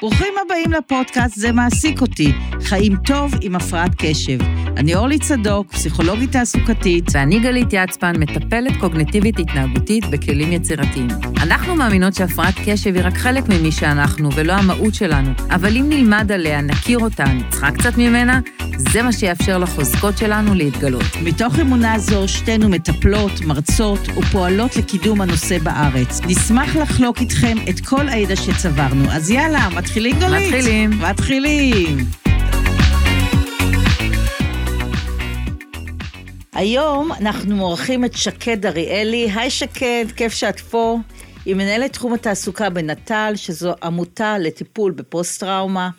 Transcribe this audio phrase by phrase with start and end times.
[0.00, 4.38] ברוכים הבאים לפודקאסט זה מעסיק אותי, חיים טוב עם הפרעת קשב.
[4.78, 7.04] אני אורלי צדוק, פסיכולוגית תעסוקתית.
[7.12, 11.08] ואני גלית יצפן, מטפלת קוגניטיבית התנהגותית בכלים יצירתיים.
[11.42, 16.32] אנחנו מאמינות שהפרעת קשב היא רק חלק ממי שאנחנו ולא המהות שלנו, אבל אם נלמד
[16.32, 18.40] עליה, נכיר אותה, נצחק קצת ממנה,
[18.76, 21.16] זה מה שיאפשר לחוזקות שלנו להתגלות.
[21.24, 26.20] מתוך אמונה זו, שתינו מטפלות, מרצות ופועלות לקידום הנושא בארץ.
[26.26, 29.10] נשמח לחלוק איתכם את כל הידע שצברנו.
[29.10, 30.46] אז יאללה, מתחילים גלית?
[30.46, 30.90] מתחילים.
[30.90, 32.27] מתחילים.
[36.58, 39.30] היום אנחנו מורחים את שקד אריאלי.
[39.34, 40.96] היי שקד, כיף שאת פה.
[41.44, 45.90] היא מנהלת תחום התעסוקה בנט"ל, שזו עמותה לטיפול בפוסט-טראומה.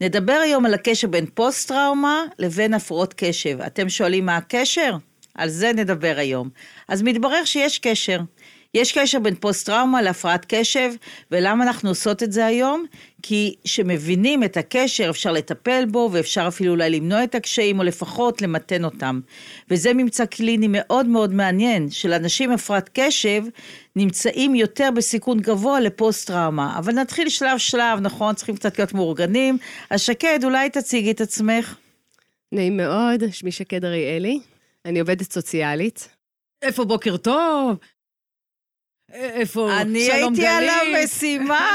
[0.00, 3.60] נדבר היום על הקשר בין פוסט-טראומה לבין הפרעות קשב.
[3.60, 4.96] אתם שואלים מה הקשר?
[5.34, 6.48] על זה נדבר היום.
[6.88, 8.20] אז מתברר שיש קשר.
[8.74, 10.92] יש קשר בין פוסט-טראומה להפרעת קשב,
[11.30, 12.84] ולמה אנחנו עושות את זה היום?
[13.22, 18.42] כי כשמבינים את הקשר אפשר לטפל בו, ואפשר אפילו אולי למנוע את הקשיים, או לפחות
[18.42, 19.20] למתן אותם.
[19.70, 23.42] וזה ממצא קליני מאוד מאוד מעניין, של אנשים עם הפרעת קשב
[23.96, 26.78] נמצאים יותר בסיכון גבוה לפוסט-טראומה.
[26.78, 28.34] אבל נתחיל שלב שלב, נכון?
[28.34, 29.58] צריכים קצת להיות מאורגנים.
[29.90, 31.76] אז שקד, אולי תציגי את עצמך.
[32.52, 34.40] נעים מאוד, שמי שקד אריאלי,
[34.84, 36.08] אני עובדת סוציאלית.
[36.62, 37.76] איפה בוקר טוב?
[39.14, 40.64] איפה אני שלום הייתי על?
[40.68, 41.68] המשימה.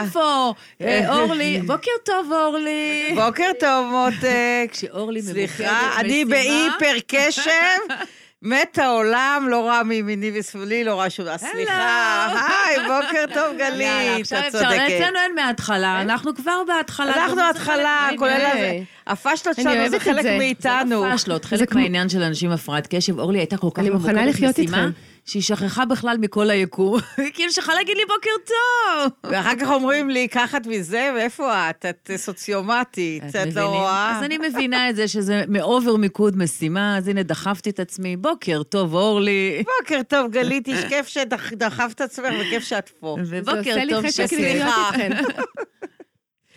[0.04, 0.54] איפה?
[0.80, 3.12] אה, אורלי, בוקר טוב אורלי.
[3.14, 4.68] בוקר טוב, מותק.
[4.72, 6.30] כשאורלי ממוקדת סליחה, אני משימה.
[6.78, 7.94] בהיפר קשב.
[8.42, 11.26] מת העולם, לא רע מימיני ושמאלי, לא רע שום...
[11.36, 12.26] סליחה,
[12.66, 14.80] היי, בוקר טוב, גלית, עכשיו את אפשר, צודקת.
[14.96, 17.14] אצלנו אין מההתחלה, אנחנו כבר בהתחלה.
[17.14, 18.32] אנחנו גם זה התחלה, חלק כולל.
[18.52, 18.78] הזה.
[19.06, 20.24] הפשלות אני שלנו זה חלק.
[20.38, 21.02] מאיתנו.
[21.02, 23.18] זה פשלות, זה חלק כמו- מהעניין של אנשים הפרעת קשב.
[23.18, 24.90] אורלי הייתה כל כך אני מוכנה ממוקדת לחיות משימה, איתכם.
[25.30, 26.98] שהיא שכחה בכלל מכל היקום.
[27.16, 29.32] היא כאילו שכחה להגיד לי בוקר טוב.
[29.32, 31.86] ואחר כך אומרים לי, קח את מזה, ואיפה את?
[31.90, 33.60] את סוציומטית, את לא?
[33.60, 34.16] רואה?
[34.16, 38.16] אז אני מבינה את זה שזה מאובר מיקוד משימה, אז הנה דחפתי את עצמי.
[38.16, 39.62] בוקר טוב, אורלי.
[39.80, 43.16] בוקר טוב, גלית, איש כיף שדחפת את עצמך וכיף שאת פה.
[43.26, 44.90] ובוקר טוב שסליחה.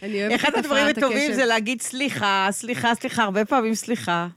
[0.03, 1.34] אוהבת אחד הדברים הטובים.
[1.34, 4.28] זה להגיד סליחה, סליחה, סליחה, הרבה פעמים סליחה.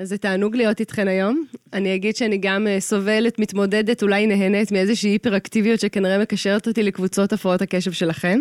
[0.00, 1.44] זה תענוג להיות איתכן היום.
[1.72, 7.32] אני אגיד שאני גם אה, סובלת, מתמודדת, אולי נהנית מאיזושהי היפראקטיביות שכנראה מקשרת אותי לקבוצות
[7.32, 8.40] הפרעות הקשב שלכן.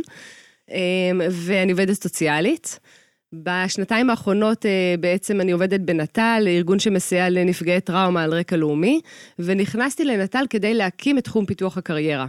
[0.71, 2.79] אמ, ואני עובדת סוציאלית.
[3.33, 9.01] בשנתיים האחרונות אה, בעצם אני עובדת בנט"ל, ארגון שמסייע לנפגעי טראומה על רקע לאומי,
[9.39, 12.25] ונכנסתי לנט"ל כדי להקים את תחום פיתוח הקריירה.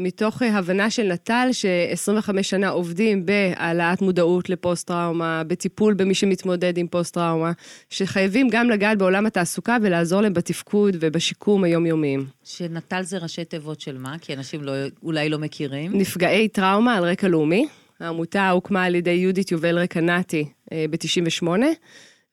[0.00, 6.86] מתוך אה, הבנה של נט"ל, ש-25 שנה עובדים בהעלאת מודעות לפוסט-טראומה, בטיפול במי שמתמודד עם
[6.86, 7.52] פוסט-טראומה,
[7.90, 12.26] שחייבים גם לגעת בעולם התעסוקה ולעזור להם בתפקוד ובשיקום היומיומיים.
[12.44, 14.16] שנט"ל זה ראשי תיבות של מה?
[14.20, 14.72] כי אנשים לא,
[15.02, 15.98] אולי לא מכירים.
[15.98, 17.66] נפגעי טראומה על רקע לאומי.
[18.00, 21.48] העמותה הוקמה על ידי יהודית יובל רקנטי ב-98,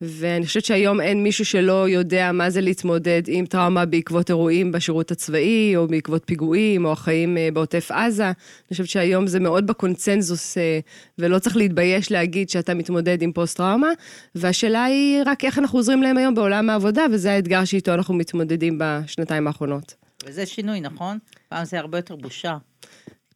[0.01, 5.11] ואני חושבת שהיום אין מישהו שלא יודע מה זה להתמודד עם טראומה בעקבות אירועים בשירות
[5.11, 8.25] הצבאי, או בעקבות פיגועים, או החיים אה, בעוטף עזה.
[8.25, 8.33] אני
[8.69, 10.79] חושבת שהיום זה מאוד בקונצנזוס, אה,
[11.19, 13.89] ולא צריך להתבייש להגיד שאתה מתמודד עם פוסט-טראומה,
[14.35, 18.77] והשאלה היא רק איך אנחנו עוזרים להם היום בעולם העבודה, וזה האתגר שאיתו אנחנו מתמודדים
[18.79, 19.95] בשנתיים האחרונות.
[20.25, 21.17] וזה שינוי, נכון?
[21.49, 22.57] פעם זה הרבה יותר בושה.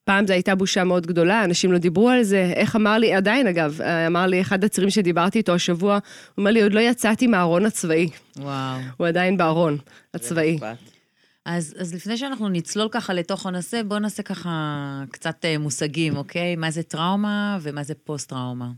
[0.04, 2.54] פעם זו הייתה בושה מאוד גדולה, אנשים לא דיברו על זה.
[2.56, 6.02] איך אמר לי, עדיין אגב, אמר לי אחד הצעירים שדיברתי איתו השבוע, הוא
[6.38, 8.10] אומר לי, עוד לא יצאתי מהארון הצבאי.
[8.38, 8.80] וואו.
[8.98, 9.78] הוא עדיין בארון
[10.14, 10.58] הצבאי.
[11.46, 16.56] אז, אז לפני שאנחנו נצלול ככה לתוך הנושא, בואו נעשה ככה קצת אה, מושגים, אוקיי?
[16.56, 18.70] מה זה טראומה ומה זה פוסט-טראומה.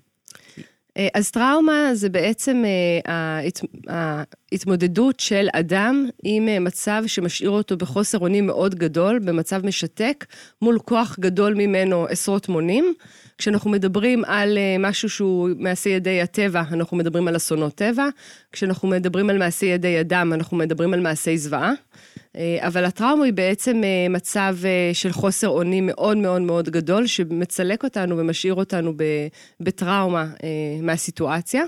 [0.97, 3.61] אה, אז טראומה זה בעצם אה, ההת-
[4.51, 10.25] ההתמודדות של אדם עם אה, מצב שמשאיר אותו בחוסר אונים מאוד גדול, במצב משתק,
[10.61, 12.93] מול כוח גדול ממנו עשרות מונים.
[13.37, 18.07] כשאנחנו מדברים על משהו שהוא מעשה ידי הטבע, אנחנו מדברים על אסונות טבע.
[18.51, 21.71] כשאנחנו מדברים על מעשה ידי אדם, אנחנו מדברים על מעשי זוועה.
[22.35, 27.07] אה, אבל הטראומה היא בעצם אה, מצב אה, של חוסר אונים מאוד מאוד מאוד גדול,
[27.07, 28.93] שמצלק אותנו ומשאיר אותנו
[29.59, 30.27] בטראומה
[30.81, 31.63] מהסיטואציה,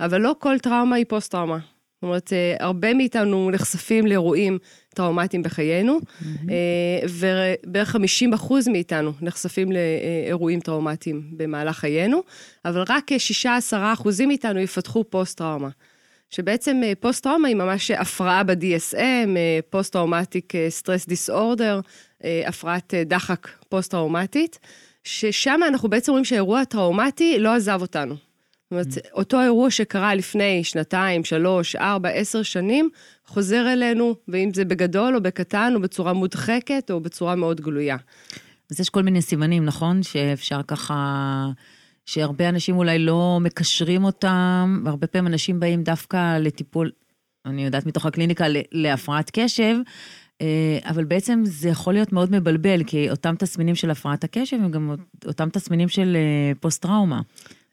[0.00, 1.58] אבל לא כל טראומה היא פוסט-טראומה.
[1.58, 4.58] זאת אומרת, הרבה מאיתנו נחשפים לאירועים
[4.94, 5.98] טראומטיים בחיינו,
[6.50, 12.22] אה, ובערך 50 אחוז מאיתנו נחשפים לאירועים טראומטיים במהלך חיינו,
[12.64, 15.68] אבל רק 6-10 אחוזים מאיתנו יפתחו פוסט-טראומה.
[16.36, 19.28] שבעצם אה, פוסט-טראומה היא ממש הפרעה ב-DSM,
[19.70, 21.80] post-traumatic stress disorder,
[22.46, 24.58] הפרעת אה, דחק פוסט-טראומטית,
[25.04, 28.14] ששם אנחנו בעצם רואים שהאירוע הטראומטי לא עזב אותנו.
[28.14, 32.90] זאת אומרת, אותו אירוע שקרה לפני שנתיים, שלוש, ארבע, עשר שנים,
[33.26, 37.96] חוזר אלינו, ואם זה בגדול או בקטן, או בצורה מודחקת, או בצורה מאוד גלויה.
[38.70, 40.02] אז יש כל מיני סימנים, נכון?
[40.02, 41.46] שאפשר ככה...
[42.06, 46.90] שהרבה אנשים אולי לא מקשרים אותם, והרבה פעמים אנשים באים דווקא לטיפול,
[47.46, 49.76] אני יודעת מתוך הקליניקה, להפרעת קשב,
[50.42, 54.70] אה, אבל בעצם זה יכול להיות מאוד מבלבל, כי אותם תסמינים של הפרעת הקשב הם
[54.70, 54.94] גם
[55.26, 57.20] אותם תסמינים של אה, פוסט-טראומה.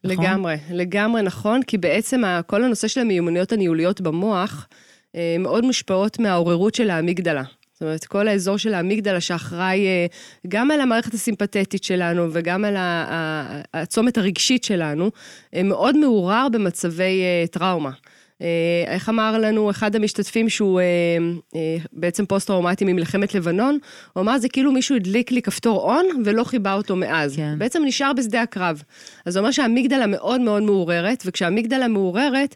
[0.03, 0.25] נכון?
[0.25, 4.67] לגמרי, לגמרי נכון, כי בעצם כל הנושא של המיומנויות הניהוליות במוח
[5.15, 7.43] אה, מאוד מושפעות מהעוררות של האמיגדלה.
[7.83, 9.87] זאת אומרת, כל האזור של האמיגדלה שאחראי
[10.47, 12.75] גם על המערכת הסימפתטית שלנו וגם על
[13.73, 15.11] הצומת הרגשית שלנו,
[15.63, 17.21] מאוד מעורר במצבי
[17.51, 17.91] טראומה.
[18.43, 20.85] אה, איך אמר לנו אחד המשתתפים שהוא אה,
[21.55, 23.77] אה, בעצם פוסט-טראומטי ממלחמת לבנון?
[24.13, 27.35] הוא אמר, זה כאילו מישהו הדליק לי כפתור און ולא חיבה אותו מאז.
[27.35, 27.55] כן.
[27.59, 28.83] בעצם נשאר בשדה הקרב.
[29.25, 32.55] אז זה אומר שהאמיגדלה מאוד מאוד מעוררת, וכשהאמיגדלה מעוררת,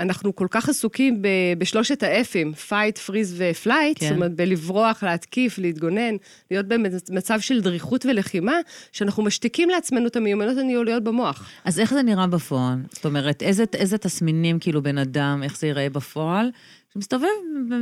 [0.00, 1.22] אנחנו כל כך עסוקים
[1.58, 4.08] בשלושת האפים, fight, freeze ו-flight, כן.
[4.08, 6.16] זאת אומרת, בלברוח, להתקיף, להתגונן,
[6.50, 8.56] להיות במצב של דריכות ולחימה,
[8.92, 11.50] שאנחנו משתיקים לעצמנו את המיומנות הניהוליות במוח.
[11.64, 12.78] אז איך זה נראה בפועל?
[12.90, 16.50] זאת אומרת, איזה, איזה תסמינים, כאילו, בן אדם, איך זה ייראה בפועל?
[16.96, 17.28] מסתובב,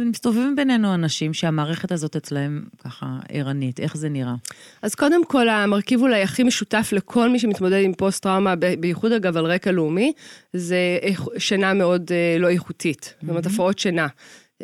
[0.07, 4.35] מסתובבים בינינו אנשים שהמערכת הזאת אצלהם ככה ערנית, איך זה נראה?
[4.83, 9.45] אז קודם כל, המרכיב אולי הכי משותף לכל מי שמתמודד עם פוסט-טראומה, בייחוד אגב על
[9.47, 10.13] רקע לאומי,
[10.53, 10.99] זה
[11.39, 13.21] שינה מאוד אה, לא איכותית, mm-hmm.
[13.21, 14.07] זאת אומרת, הפרעות שינה.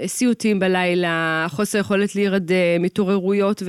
[0.06, 3.62] סיוטים בלילה, חוסר יכולת להירדם, התעוררויות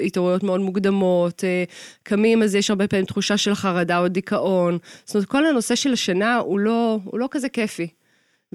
[0.00, 1.64] והתעוררויות מאוד מוקדמות, אה,
[2.02, 4.78] קמים אז יש הרבה פעמים תחושה של חרדה או דיכאון.
[5.04, 7.88] זאת אומרת, כל הנושא של השינה הוא לא, הוא לא כזה כיפי.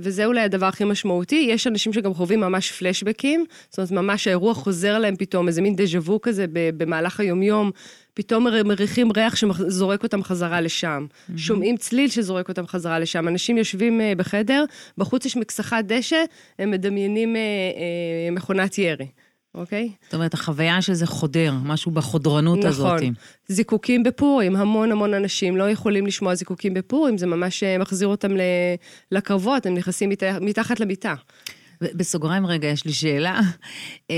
[0.02, 1.48] וזה אולי הדבר הכי משמעותי.
[1.50, 5.76] יש אנשים שגם חווים ממש פלשבקים, זאת אומרת, ממש האירוע חוזר להם פתאום, איזה מין
[5.76, 7.72] דז'ה וו כזה במהלך היומיום,
[8.14, 11.06] פתאום מריחים ריח שזורק אותם חזרה לשם.
[11.10, 11.38] Mm-hmm.
[11.38, 13.28] שומעים צליל שזורק אותם חזרה לשם.
[13.28, 14.66] אנשים יושבים uh, בחדר,
[14.98, 16.24] בחוץ יש מכסחת דשא,
[16.60, 19.08] הם מדמיינים uh, uh, מכונת ירי.
[19.60, 19.90] אוקיי?
[20.06, 22.70] זאת אומרת, החוויה שזה חודר, משהו בחודרנות נכון.
[22.70, 23.02] הזאת.
[23.02, 23.14] נכון.
[23.48, 28.32] זיקוקים בפורים, המון המון אנשים לא יכולים לשמוע זיקוקים בפורים, זה ממש אה, מחזיר אותם
[29.12, 30.24] לקרבות, הם נכנסים מת...
[30.24, 31.16] מתחת למיטה.
[31.82, 33.40] בסוגריים רגע, יש לי שאלה.
[34.12, 34.16] אה,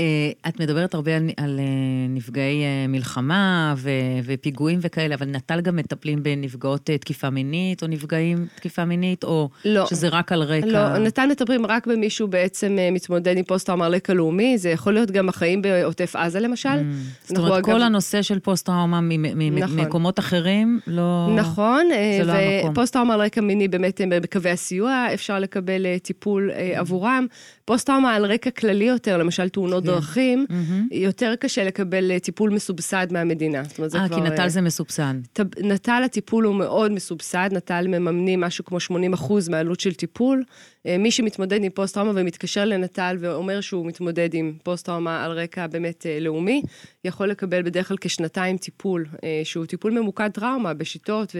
[0.48, 1.64] את מדברת הרבה על, על אה,
[2.08, 3.90] נפגעי אה, מלחמה ו,
[4.24, 9.86] ופיגועים וכאלה, אבל נט"ל גם מטפלים בנפגעות תקיפה מינית, או נפגעים תקיפה מינית, או לא,
[9.86, 10.66] שזה רק על רקע...
[10.66, 15.10] לא, נט"ל מטפלים רק במישהו בעצם מתמודד עם פוסט-טראומה על רקע לאומי, זה יכול להיות
[15.10, 16.68] גם החיים בעוטף עזה למשל.
[16.68, 17.64] Mm, זאת אומרת, אגב...
[17.64, 20.28] כל הנושא של פוסט-טראומה ממקומות נכון.
[20.28, 21.28] אחרים, לא...
[21.36, 21.86] נכון,
[22.24, 22.32] לא
[22.70, 26.78] ופוסט-טראומה על רקע מיני באמת בקווי הסיוע, אפשר לקבל טיפול mm.
[26.78, 27.26] עבורם.
[27.64, 29.90] פוסט-טראומה על רקע כללי יותר, למשל תאונות כן.
[29.90, 30.46] דרכים,
[30.90, 33.62] יותר קשה לקבל אה, טיפול מסובסד מהמדינה.
[33.94, 35.14] אה, כי נט"ל אה, זה מסובסד.
[35.58, 40.44] נט"ל הטיפול הוא מאוד מסובסד, נט"ל מממנים משהו כמו 80 אחוז מהעלות של טיפול.
[40.86, 46.06] אה, מי שמתמודד עם פוסט-טראומה ומתקשר לנט"ל ואומר שהוא מתמודד עם פוסט-טראומה על רקע באמת
[46.20, 46.62] לאומי,
[47.04, 49.06] יכול לקבל בדרך כלל כשנתיים טיפול,
[49.44, 51.38] שהוא טיפול ממוקד טראומה בשיטות ו...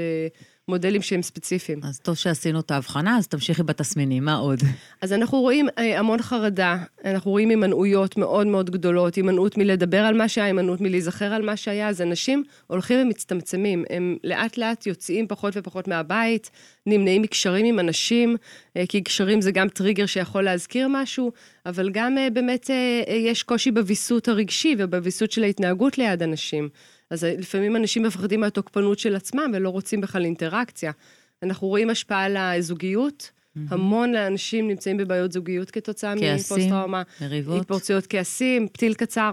[0.68, 1.80] מודלים שהם ספציפיים.
[1.82, 4.58] אז טוב שעשינו את ההבחנה, אז תמשיכי בתסמינים, מה עוד?
[5.02, 10.14] אז אנחנו רואים אה, המון חרדה, אנחנו רואים הימנעויות מאוד מאוד גדולות, הימנעות מלדבר על
[10.16, 15.28] מה שהיה, הימנעות מלהיזכר על מה שהיה, אז אנשים הולכים ומצטמצמים, הם לאט לאט יוצאים
[15.28, 16.50] פחות ופחות מהבית,
[16.86, 18.36] נמנעים מקשרים עם אנשים,
[18.76, 21.32] אה, כי קשרים זה גם טריגר שיכול להזכיר משהו,
[21.66, 22.70] אבל גם אה, באמת
[23.28, 26.68] יש קושי בוויסות הרגשי ובוויסות של ההתנהגות ליד אנשים.
[27.12, 30.92] אז לפעמים אנשים מפחדים מהתוקפנות של עצמם ולא רוצים בכלל אינטראקציה.
[31.42, 33.30] אנחנו רואים השפעה על הזוגיות.
[33.30, 33.60] Mm-hmm.
[33.70, 37.04] המון אנשים נמצאים בבעיות זוגיות כתוצאה מפוסט-טראומה.
[37.04, 37.60] כעסים, מריבות.
[37.60, 39.30] התפרצויות כעסים, פתיל קצר.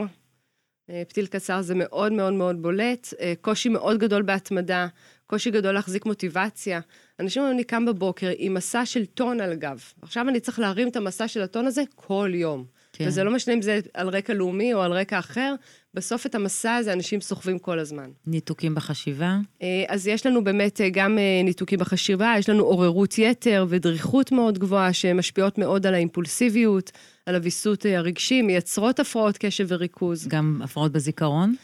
[0.90, 3.14] אה, פתיל קצר זה מאוד מאוד מאוד בולט.
[3.20, 4.88] אה, קושי מאוד גדול בהתמדה,
[5.28, 6.80] קושי גדול להחזיק מוטיבציה.
[7.20, 9.84] אנשים אומרים לי, קם בבוקר עם מסע של טון על גב.
[10.02, 12.66] עכשיו אני צריך להרים את המסע של הטון הזה כל יום.
[12.94, 13.08] כן.
[13.08, 15.56] וזה לא משנה אם זה על רקע לאומי או על רקע אחר,
[15.94, 18.10] בסוף את המסע הזה אנשים סוחבים כל הזמן.
[18.28, 19.38] ניתוקים בחשיבה?
[19.62, 24.32] אה, אז יש לנו באמת אה, גם אה, ניתוקים בחשיבה, יש לנו עוררות יתר ודריכות
[24.32, 26.92] מאוד גבוהה, שמשפיעות מאוד על האימפולסיביות,
[27.26, 30.28] על הוויסות הרגשי, מייצרות הפרעות קשב וריכוז.
[30.28, 31.56] גם הפרעות בזיכרון?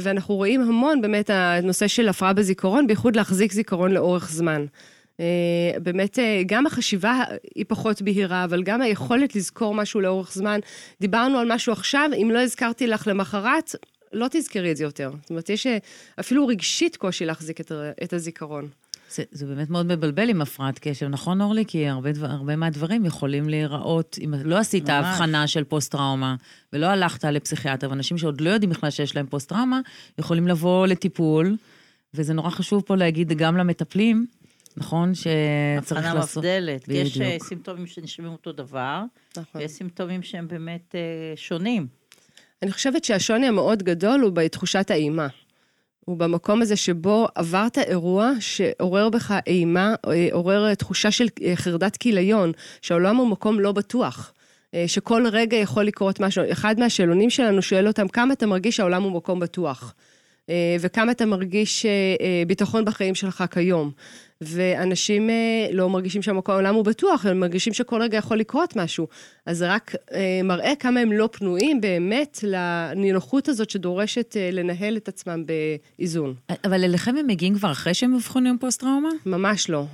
[0.00, 4.66] ואנחנו רואים המון באמת הנושא של הפרעה בזיכרון, בייחוד להחזיק זיכרון לאורך זמן.
[5.16, 7.22] Uh, באמת, uh, גם החשיבה
[7.54, 10.60] היא פחות בהירה, אבל גם היכולת לזכור משהו לאורך זמן.
[11.00, 13.74] דיברנו על משהו עכשיו, אם לא הזכרתי לך למחרת,
[14.12, 15.10] לא תזכרי את זה יותר.
[15.20, 15.78] זאת אומרת, יש אה,
[16.20, 18.68] אפילו רגשית קושי להחזיק את, את הזיכרון.
[19.10, 21.64] זה, זה באמת מאוד מבלבל עם הפרעת קשב, נכון אורלי?
[21.66, 26.36] כי הרבה, דבר, הרבה מהדברים יכולים להיראות, אם לא עשית הבחנה של פוסט-טראומה
[26.72, 29.80] ולא הלכת לפסיכיאטר, ואנשים שעוד לא יודעים בכלל שיש להם פוסט-טראומה,
[30.18, 31.56] יכולים לבוא לטיפול,
[32.14, 34.26] וזה נורא חשוב פה להגיד גם למטפלים,
[34.76, 35.12] נכון?
[35.14, 36.44] שצריך לעשות...
[36.44, 36.88] הבחנה מבדלת.
[36.88, 39.02] יש אה, סימפטומים שנשמעים אותו דבר,
[39.36, 39.60] נכון.
[39.60, 41.00] ויש סימפטומים שהם באמת אה,
[41.36, 41.86] שונים.
[42.62, 45.26] אני חושבת שהשוני המאוד גדול הוא בתחושת האימה.
[46.04, 52.52] הוא במקום הזה שבו עברת אירוע שעורר בך אימה, אה, עורר תחושה של חרדת כיליון,
[52.82, 54.32] שהעולם הוא מקום לא בטוח.
[54.86, 56.44] שכל רגע יכול לקרות משהו.
[56.52, 59.94] אחד מהשאלונים שלנו שואל אותם, כמה אתה מרגיש שהעולם הוא מקום בטוח?
[60.80, 61.86] וכמה אתה מרגיש
[62.46, 63.90] ביטחון בחיים שלך כיום?
[64.40, 69.06] ואנשים אה, לא מרגישים שהעולם הוא בטוח, הם מרגישים שכל רגע יכול לקרות משהו.
[69.46, 74.96] אז זה רק אה, מראה כמה הם לא פנויים באמת לנינוחות הזאת שדורשת אה, לנהל
[74.96, 75.44] את עצמם
[75.98, 76.34] באיזון.
[76.64, 79.08] אבל אליכם הם מגיעים כבר אחרי שהם מבחונים פוסט-טראומה?
[79.26, 79.84] ממש לא.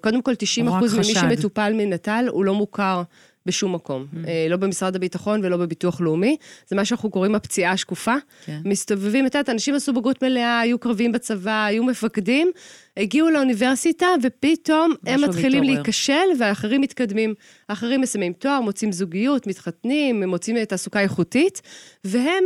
[0.00, 3.02] קודם כל, 90 אחוז ממי שמטופל מנט"ל הוא לא מוכר.
[3.46, 4.06] בשום מקום.
[4.12, 4.16] Mm.
[4.50, 6.36] לא במשרד הביטחון ולא בביטוח לאומי.
[6.68, 8.14] זה מה שאנחנו קוראים הפציעה השקופה.
[8.44, 8.60] כן.
[8.64, 12.50] מסתובבים, את יודעת, אנשים עשו בגרות מלאה, היו קרבים בצבא, היו מפקדים,
[12.96, 15.82] הגיעו לאוניברסיטה, ופתאום הם מתחילים מתעורר.
[15.82, 17.34] להיכשל, והאחרים מתקדמים.
[17.68, 21.62] האחרים מסיימים תואר, מוצאים זוגיות, מתחתנים, מוצאים תעסוקה איכותית,
[22.04, 22.44] והם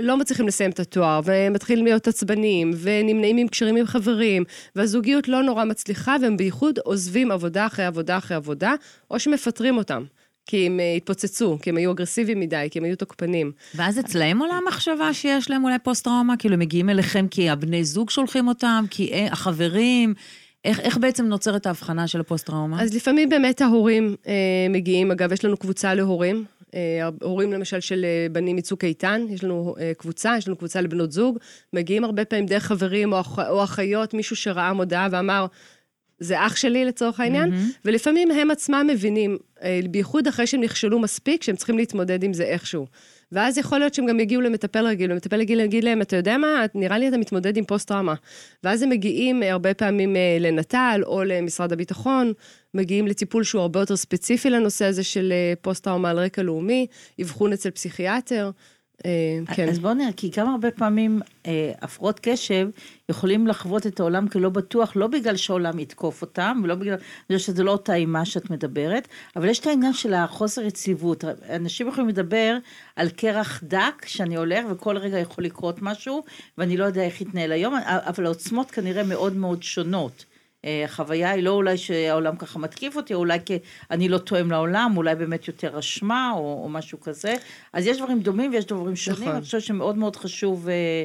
[0.00, 4.44] לא מצליחים לסיים את התואר, והם מתחילים להיות עצבניים, ונמנעים עם קשרים עם חברים,
[4.76, 8.74] והזוגיות לא נורא מצליחה, והם בייחוד עוזבים עבודה אחרי עבודה אחרי עבודה,
[9.10, 10.04] או שמפטרים אותם.
[10.48, 13.52] כי הם אה, התפוצצו, כי הם היו אגרסיביים מדי, כי הם היו תוקפנים.
[13.74, 16.36] ואז אצלהם עולה המחשבה שיש להם אולי פוסט-טראומה?
[16.36, 20.14] כאילו, הם מגיעים אליכם כי הבני זוג שולחים אותם, כי אה, החברים...
[20.64, 22.82] איך, איך בעצם נוצרת ההבחנה של הפוסט-טראומה?
[22.82, 24.32] אז לפעמים באמת ההורים אה,
[24.70, 29.44] מגיעים, אגב, יש לנו קבוצה להורים, אה, הורים למשל של אה, בנים מצוק איתן, יש
[29.44, 31.38] לנו אה, קבוצה, יש לנו קבוצה לבנות זוג,
[31.72, 35.46] מגיעים הרבה פעמים דרך חברים או, אח, או אחיות, מישהו שראה מודעה ואמר,
[36.20, 37.78] זה אח שלי לצורך העניין, mm-hmm.
[37.84, 42.44] ולפעמים הם עצמם מבינים, אה, בייחוד אחרי שהם נכשלו מספיק, שהם צריכים להתמודד עם זה
[42.44, 42.86] איכשהו.
[43.32, 46.64] ואז יכול להיות שהם גם יגיעו למטפל רגיל, ומטפל רגיל יגיד להם, אתה יודע מה,
[46.74, 48.14] נראה לי אתה מתמודד עם פוסט-טראומה.
[48.64, 52.32] ואז הם מגיעים אה, הרבה פעמים אה, לנט"ל או למשרד הביטחון,
[52.74, 55.32] מגיעים לטיפול שהוא הרבה יותר ספציפי לנושא הזה של
[55.62, 56.86] פוסט-טראומה על רקע לאומי,
[57.22, 58.50] אבחון אצל פסיכיאטר.
[59.06, 59.68] אה, כן.
[59.68, 62.68] אז בואו נראה, כי גם הרבה פעמים אה, הפרעות קשב
[63.08, 66.96] יכולים לחוות את העולם כלא בטוח, לא בגלל שהעולם יתקוף אותם, ולא בגלל
[67.28, 71.24] בגלל שזה לא אותה אימה שאת מדברת, אבל יש את העניין של החוסר יציבות.
[71.50, 72.56] אנשים יכולים לדבר
[72.96, 76.24] על קרח דק, שאני הולך וכל רגע יכול לקרות משהו,
[76.58, 80.24] ואני לא יודע איך יתנהל היום, אבל העוצמות כנראה מאוד מאוד שונות.
[80.64, 83.58] אה, החוויה היא לא אולי שהעולם ככה מתקיף אותי, אולי כי
[83.90, 87.34] אני לא תואם לעולם, אולי באמת יותר אשמה או, או משהו כזה.
[87.72, 89.34] אז יש דברים דומים ויש דברים שונים, נכון.
[89.34, 91.04] אני חושבת שמאוד מאוד חשוב אה,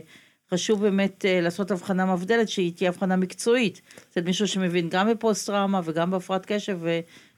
[0.54, 3.82] חשוב באמת uh, לעשות הבחנה מבדלת שהיא תהיה הבחנה מקצועית.
[4.16, 6.80] זה מישהו שמבין גם בפוסט טראומה וגם בהפרעת קשב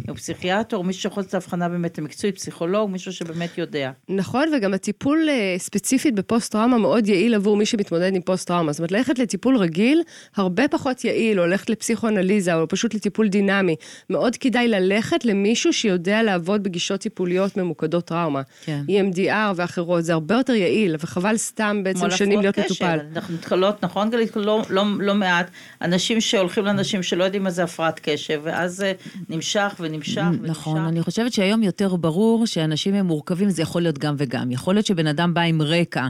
[0.07, 3.91] ופסיכיאטר, מישהו שיכול לעשות הבחנה באמת המקצועית, פסיכולוג, מישהו שבאמת יודע.
[4.09, 8.71] נכון, וגם הטיפול uh, ספציפית בפוסט טראומה מאוד יעיל עבור מי שמתמודד עם פוסט טראומה.
[8.71, 10.01] זאת אומרת, ללכת לטיפול רגיל,
[10.35, 13.75] הרבה פחות יעיל, או ללכת לפסיכואנליזה, או פשוט לטיפול דינמי.
[14.09, 18.41] מאוד כדאי ללכת למישהו שיודע לעבוד בגישות טיפוליות ממוקדות טראומה.
[18.65, 18.81] כן.
[18.87, 22.99] EMDR ואחרות, זה הרבה יותר יעיל, וחבל סתם בעצם שנים להיות מטופל.
[23.15, 25.49] אנחנו נתקלות, נכון גלית, לא, לא, לא מעט,
[25.81, 28.93] אנשים שהולכים לאנשים שלא יודעים מה זה הפרעת קשב, ואז זה
[29.29, 30.51] נמשך ונמשך ונמשך.
[30.51, 34.51] נכון, אני חושבת שהיום יותר ברור שאנשים הם מורכבים, זה יכול להיות גם וגם.
[34.51, 36.07] יכול להיות שבן אדם בא עם רקע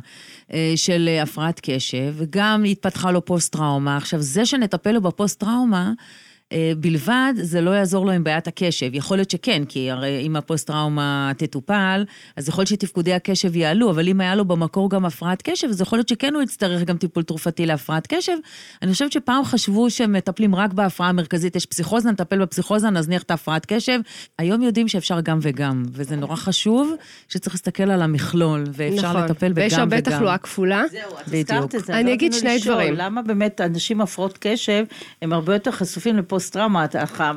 [0.54, 3.98] אה, של הפרעת קשב, וגם התפתחה לו פוסט-טראומה.
[3.98, 6.25] עכשיו, זה שנטפל לו בפוסט-טראומה, אה,
[6.78, 8.90] בלבד, זה לא יעזור לו עם בעיית הקשב.
[8.94, 14.08] יכול להיות שכן, כי הרי אם הפוסט-טראומה תטופל, אז יכול להיות שתפקודי הקשב יעלו, אבל
[14.08, 17.24] אם היה לו במקור גם הפרעת קשב, אז יכול להיות שכן הוא יצטרך גם טיפול
[17.24, 18.34] תרופתי להפרעת קשב.
[18.82, 23.32] אני חושבת שפעם חשבו שהם מטפלים רק בהפרעה המרכזית, יש פסיכוזה, נטפל בפסיכוזה, נזניח את
[23.32, 24.00] ההפרעת קשב.
[24.40, 26.94] היום יודעים שאפשר גם וגם, וזה נורא חשוב
[27.30, 29.24] שצריך להסתכל על המכלול, ואפשר נכון.
[29.24, 29.64] לטפל בגם וגם.
[29.64, 30.84] ויש הרבה תחלואה כפולה.
[30.92, 32.00] זהו, את הזכרת את זה.
[32.00, 32.94] אני אגיד שני דברים.
[32.98, 34.86] למה באמת אנשים הפרעות קשב,
[35.22, 36.86] הם הרבה יותר חשופים פוסט-טראומה,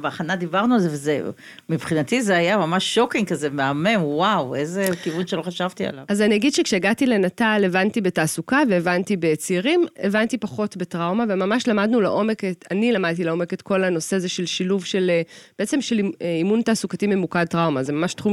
[0.00, 1.20] בהכנה דיברנו על זה, וזה,
[1.68, 6.04] מבחינתי זה היה ממש shocking כזה, מהמם, וואו, איזה כיוון שלא חשבתי עליו.
[6.08, 12.44] אז אני אגיד שכשהגעתי לנט"ל, הבנתי בתעסוקה והבנתי בצעירים, הבנתי פחות בטראומה, וממש למדנו לעומק,
[12.44, 15.10] את, אני למדתי לעומק את כל הנושא הזה של שילוב של,
[15.58, 18.32] בעצם של אימון תעסוקתי ממוקד טראומה, זה ממש תחום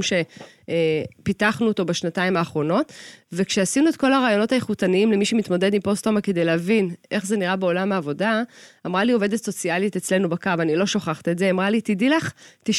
[0.69, 2.93] שפיתחנו אותו בשנתיים האחרונות,
[3.31, 7.91] וכשעשינו את כל הרעיונות האיכותניים למי שמתמודד עם פוסט-טראומה כדי להבין איך זה נראה בעולם
[7.91, 8.43] העבודה,
[8.85, 12.31] אמרה לי עובדת סוציאלית אצלנו בקו, אני לא שוכחת את זה, אמרה לי, תדעי לך,
[12.69, 12.71] 90%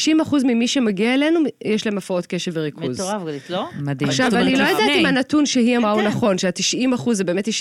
[0.43, 3.01] ממי שמגיע אלינו, יש להם הפרעות קשב וריכוז.
[3.01, 3.69] מטורף, גלית, לא?
[3.79, 4.09] מדהים.
[4.09, 6.07] עכשיו, אני לא יודעת אם הנתון שהיא אמרה הוא כן.
[6.07, 7.51] נכון, שה-90% זה באמת 90%,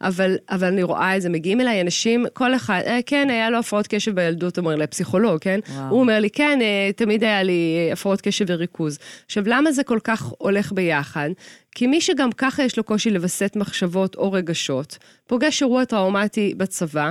[0.00, 3.58] אבל, אבל אני רואה את זה, מגיעים אליי אנשים, כל אחד, אה, כן, היה לו
[3.58, 5.60] הפרעות קשב בילדות, אומר לי, פסיכולוג, כן?
[5.88, 8.98] הוא אומר לי, כן, אה, תמיד היה לי אה, הפרעות קשב וריכוז.
[9.30, 11.30] עכשיו, למה זה כל כך הולך ביחד?
[11.74, 17.10] כי מי שגם ככה יש לו קושי לווסת מחשבות או רגשות, פוגש אירוע טראומטי בצבא,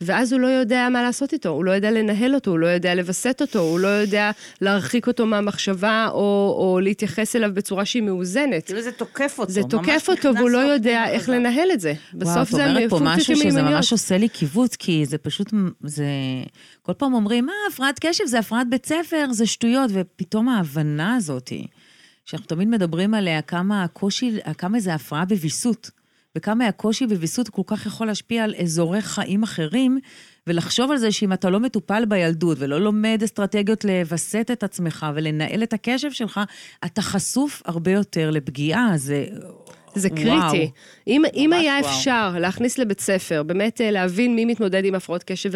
[0.00, 2.94] ואז הוא לא יודע מה לעשות איתו, הוא לא יודע לנהל אותו, הוא לא יודע
[2.94, 8.66] לווסת אותו, הוא לא יודע להרחיק אותו מהמחשבה או, או להתייחס אליו בצורה שהיא מאוזנת.
[8.66, 11.92] כאילו זה תוקף אותו, זה תוקף אותו והוא לא יודע איך לנהל את זה.
[12.14, 13.62] בסוף זה וואו, את אומרת פה משהו שזה.
[13.62, 15.52] ממש עושה לי קיבוץ, כי זה פשוט,
[15.84, 16.06] זה...
[16.82, 21.66] כל פעם אומרים, מה, הפרעת קשב זה הפרעת בית ספר, זה שטויות, ופתאום ההבנה הזאתי,
[22.24, 25.90] שאנחנו תמיד מדברים עליה, כמה הקושי, כמה זה הפרעה בוויסות,
[26.38, 29.98] וכמה הקושי בוויסות כל כך יכול להשפיע על אזורי חיים אחרים,
[30.46, 35.62] ולחשוב על זה שאם אתה לא מטופל בילדות ולא לומד אסטרטגיות לווסת את עצמך ולנהל
[35.62, 36.40] את הקשב שלך,
[36.84, 39.26] אתה חשוף הרבה יותר לפגיעה, זה...
[39.98, 40.50] זה וואו.
[40.50, 40.70] קריטי.
[41.06, 41.94] אם, אם היה וואו.
[41.94, 45.50] אפשר להכניס לבית ספר, באמת אה, להבין מי מתמודד עם הפרעות קשב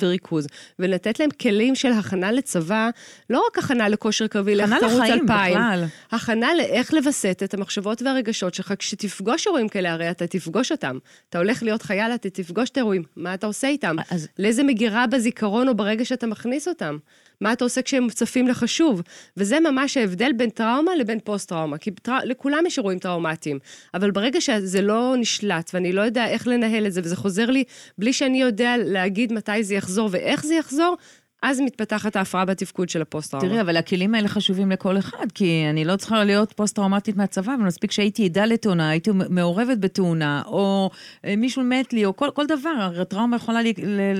[0.00, 0.46] וריכוז,
[0.78, 2.90] ולתת להם כלים של הכנה לצבא,
[3.30, 5.84] לא רק הכנה לכושר קרבי, לך הכנה תרוץ לחיים אלפיים, בכלל.
[6.12, 10.98] הכנה לאיך לווסת את המחשבות והרגשות שלך, כשתפגוש אירועים כאלה, הרי אתה תפגוש אותם.
[11.30, 13.96] אתה הולך להיות חייל, אתה תפגוש את האירועים, מה אתה עושה איתם?
[14.10, 16.96] אז- לאיזה מגירה בזיכרון או ברגע שאתה מכניס אותם?
[17.40, 19.02] מה אתה עושה כשהם מוצפים לך שוב?
[19.36, 21.78] וזה ממש ההבדל בין טראומה לבין פוסט-טראומה.
[21.78, 22.18] כי טרא...
[22.24, 23.58] לכולם יש אירועים טראומטיים,
[23.94, 27.64] אבל ברגע שזה לא נשלט ואני לא יודע איך לנהל את זה, וזה חוזר לי
[27.98, 30.96] בלי שאני יודע להגיד מתי זה יחזור ואיך זה יחזור,
[31.42, 33.48] אז מתפתחת ההפרעה בתפקוד של הפוסט-טראומה.
[33.48, 37.64] תראי, אבל הכלים האלה חשובים לכל אחד, כי אני לא צריכה להיות פוסט-טראומטית מהצבא, אבל
[37.64, 40.90] מספיק שהייתי עדה לתאונה, הייתי מעורבת בתאונה, או
[41.24, 42.74] אה, מישהו מת לי, או כל, כל דבר.
[42.78, 43.74] הרי טראומה יכולה לי,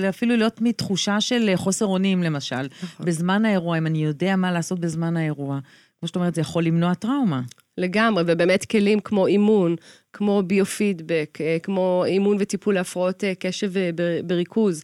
[0.09, 2.67] אפילו להיות מתחושה של אה, חוסר אונים, למשל.
[2.99, 5.59] בזמן האירוע, אם אני יודע מה לעשות בזמן האירוע,
[5.99, 7.41] כמו שאת אומרת, זה יכול למנוע טראומה.
[7.77, 9.75] לגמרי, ובאמת כלים כמו אימון,
[10.13, 14.83] כמו ביו-פידבק, אה, כמו אימון וטיפול להפרעות קשב ובריכוז.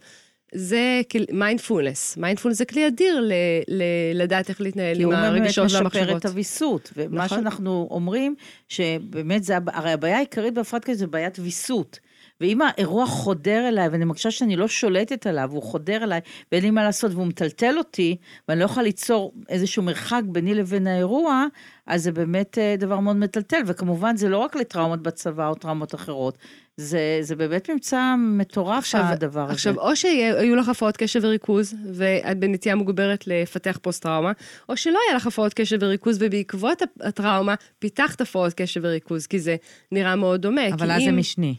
[0.55, 2.17] זה mindfulness.
[2.17, 3.33] mindfulness זה כלי אדיר ל,
[3.67, 3.83] ל,
[4.13, 6.17] לדעת איך להתנהל כי עם הוא באמת הרגשות משפר והמחשבות.
[6.17, 6.93] את הוויסות.
[6.97, 7.37] ומה נכון.
[7.37, 8.35] שאנחנו אומרים,
[8.69, 11.99] שבאמת זה, הרי הבעיה העיקרית בהפרעת קשב זה בעיית ויסות.
[12.41, 16.19] ואם האירוע חודר אליי, ואני מרגישה שאני לא שולטת עליו, והוא חודר אליי,
[16.51, 20.87] ואין לי מה לעשות, והוא מטלטל אותי, ואני לא יכולה ליצור איזשהו מרחק ביני לבין
[20.87, 21.45] האירוע,
[21.87, 23.61] אז זה באמת אה, דבר מאוד מטלטל.
[23.65, 26.37] וכמובן, זה לא רק לטראומות בצבא או טראומות אחרות,
[26.77, 29.53] זה, זה באמת ממצא מטורף, הדבר הזה.
[29.53, 34.31] עכשיו, או שהיו לך הפרעות קשב וריכוז, ואת בנטייה מוגברת לפתח פוסט-טראומה,
[34.69, 39.55] או שלא היה לך הפרעות קשב וריכוז, ובעקבות הטראומה פיתחת הפרעות קשב וריכוז, כי זה
[39.91, 40.67] נראה מאוד דומה.
[40.73, 41.55] אבל אז זה אם- משני.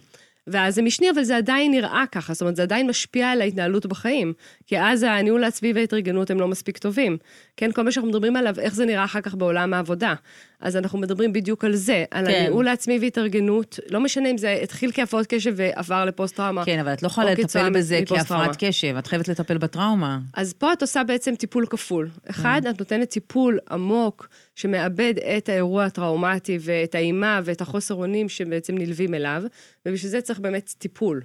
[0.46, 3.86] ואז זה משני, אבל זה עדיין נראה ככה, זאת אומרת, זה עדיין משפיע על ההתנהלות
[3.86, 4.32] בחיים.
[4.66, 7.16] כי אז הניהול העצמי וההתארגנות הם לא מספיק טובים.
[7.56, 10.14] כן, כל מה שאנחנו מדברים עליו, איך זה נראה אחר כך בעולם העבודה.
[10.60, 12.32] אז אנחנו מדברים בדיוק על זה, על כן.
[12.32, 13.78] הניהול העצמי והתארגנות.
[13.90, 16.64] לא משנה אם זה התחיל כהפרעות קשב ועבר לפוסט-טראומה.
[16.64, 18.00] כן, אבל את לא יכולה לטפל בזה.
[18.06, 20.18] כהפרעת קשב, את חייבת לטפל בטראומה.
[20.34, 22.08] אז פה את עושה בעצם טיפול כפול.
[22.30, 28.78] אחד, את נותנת טיפול עמוק שמאבד את האירוע הטראומטי ואת האימה ואת החוסר אונים שבעצם
[28.78, 29.42] נלווים אליו,
[29.86, 31.22] ובשביל זה צריך באמת טיפול.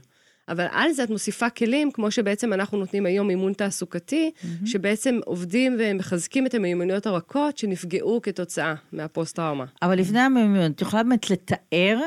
[0.49, 4.31] אבל על זה את מוסיפה כלים, כמו שבעצם אנחנו נותנים היום אימון תעסוקתי,
[4.65, 9.65] שבעצם עובדים ומחזקים את המיומנויות הרכות שנפגעו כתוצאה מהפוסט-טראומה.
[9.81, 11.99] אבל לפני המיומנות, את יכולה באמת לתאר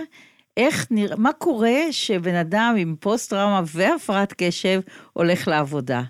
[0.57, 4.81] איך נראה, מה קורה שבן אדם עם פוסט-טראומה והפרעת קשב
[5.13, 6.03] הולך לעבודה?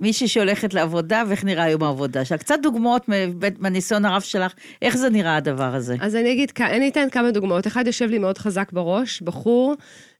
[0.00, 2.38] מישהי שהולכת לעבודה, ואיך נראה יום העבודה שלה.
[2.38, 3.08] קצת דוגמאות
[3.58, 5.96] מהניסיון הרב שלך, איך זה נראה הדבר הזה?
[6.00, 7.66] אז אני אגיד, אני אתן כמה דוגמאות.
[7.66, 9.74] אחד יושב לי מאוד חזק בראש, בחור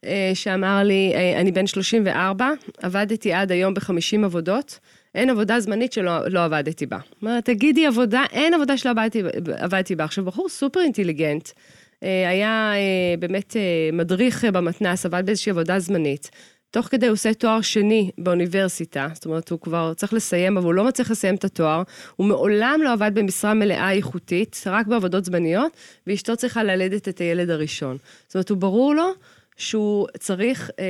[0.05, 2.49] אה, שאמר לי, אה, אני בן 34,
[2.81, 4.79] עבדתי עד היום ב-50 עבודות,
[5.15, 6.97] אין עבודה זמנית שלא לא עבדתי בה.
[7.21, 9.23] אומרת, תגידי עבודה, אין עבודה שלא עבדתי,
[9.57, 10.03] עבדתי בה.
[10.03, 11.49] עכשיו, בחור סופר אינטליגנט,
[12.03, 16.31] אה, היה אה, באמת אה, מדריך במתנ"ס, עבד באיזושהי עבודה זמנית.
[16.71, 20.73] תוך כדי הוא עושה תואר שני באוניברסיטה, זאת אומרת, הוא כבר צריך לסיים, אבל הוא
[20.73, 21.83] לא מצליח לסיים את התואר.
[22.15, 25.71] הוא מעולם לא עבד במשרה מלאה איכותית, רק בעבודות זמניות,
[26.07, 27.97] ואשתו צריכה ללדת את הילד הראשון.
[28.27, 29.11] זאת אומרת, הוא ברור לו
[29.57, 30.85] שהוא צריך אה,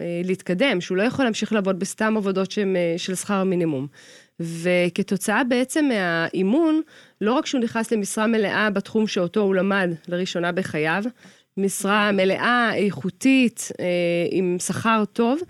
[0.00, 3.86] אה, להתקדם, שהוא לא יכול להמשיך לעבוד בסתם עבודות שהם, אה, של שכר מינימום.
[4.40, 6.80] וכתוצאה בעצם מהאימון,
[7.20, 11.04] לא רק שהוא נכנס למשרה מלאה בתחום שאותו הוא למד לראשונה בחייו,
[11.56, 13.86] משרה מלאה, איכותית, אה,
[14.30, 15.40] עם שכר טוב.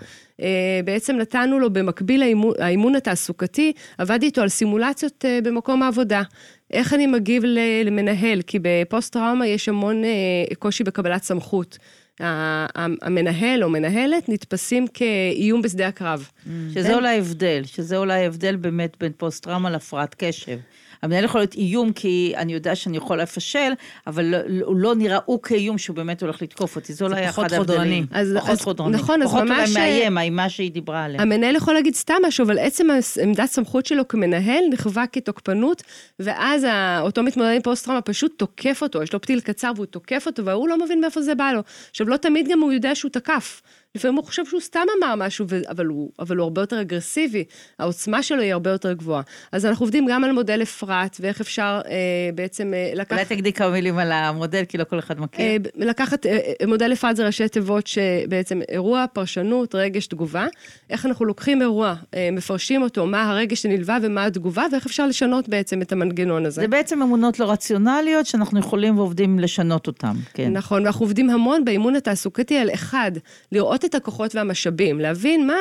[0.43, 6.23] אה, בעצם נתנו לו במקביל לאימון, האימון התעסוקתי, עבדתי איתו על סימולציות אה, במקום העבודה.
[6.71, 7.43] איך אני מגיב
[7.85, 8.43] למנהל?
[8.43, 11.79] כי בפוסט-טראומה יש המון אה, קושי בקבלת סמכות.
[12.21, 16.29] המנהל או מנהלת נתפסים כאיום בשדה הקרב.
[16.75, 20.59] שזה אולי ההבדל, שזה אולי ההבדל באמת בין פוסט-טראומה להפרעת קשב.
[21.03, 23.73] המנהל יכול להיות איום, כי אני יודע שאני יכול לפשל,
[24.07, 26.93] אבל לא- הוא לא נראה הוא כאיום שהוא באמת הולך לתקוף אותי.
[26.93, 27.57] זה אולי פחות אחד.
[27.59, 28.03] חודרני.
[28.11, 28.91] אז- פחות אז- חודרני.
[28.97, 31.23] נכון, אז פחות ממש- אולי מאיים, האימה שהיא דיברה עליה.
[31.23, 32.87] המנהל יכול להגיד סתם משהו, אבל עצם
[33.23, 35.83] עמדת סמכות שלו כמנהל נחווה כתוקפנות,
[36.21, 36.67] ואז
[37.01, 40.69] אותו מתמודד עם פוסט-טראומה פשוט תוקף אותו, יש לו פתיל קצר והוא תוקף אותו, והוא
[40.69, 41.61] לא מבין מאיפה זה בא לו.
[41.91, 43.63] עכשיו, לא תמיד גם הוא יודע שהוא תקף.
[43.95, 47.45] לפעמים הוא חושב שהוא סתם אמר משהו, אבל הוא, אבל הוא הרבה יותר אגרסיבי,
[47.79, 49.23] העוצמה שלו היא הרבה יותר גבוהה.
[49.53, 50.86] אז אנחנו עובדים גם על מודל אפרת,
[51.21, 51.93] ואיך אפשר אה,
[52.35, 53.13] בעצם אה, לקחת...
[53.13, 55.45] אולי תגידי כמה מילים על המודל, כי לא כל אחד מכיר.
[55.45, 60.47] אה, לקחת, אה, אה, מודל אפרת זה ראשי תיבות שבעצם אירוע, פרשנות, רגש, תגובה.
[60.91, 65.49] איך אנחנו לוקחים אירוע, אה, מפרשים אותו, מה הרגש שנלווה ומה התגובה, ואיך אפשר לשנות
[65.49, 66.61] בעצם את המנגנון הזה.
[66.61, 70.53] זה בעצם אמונות לא רציונליות שאנחנו יכולים ועובדים לשנות אותן, כן.
[70.53, 73.13] נכון, ואנחנו עובדים המון באימון התעסוקתי על אחד,
[73.53, 75.55] לראות את הכוחות והמשאבים, להבין מה,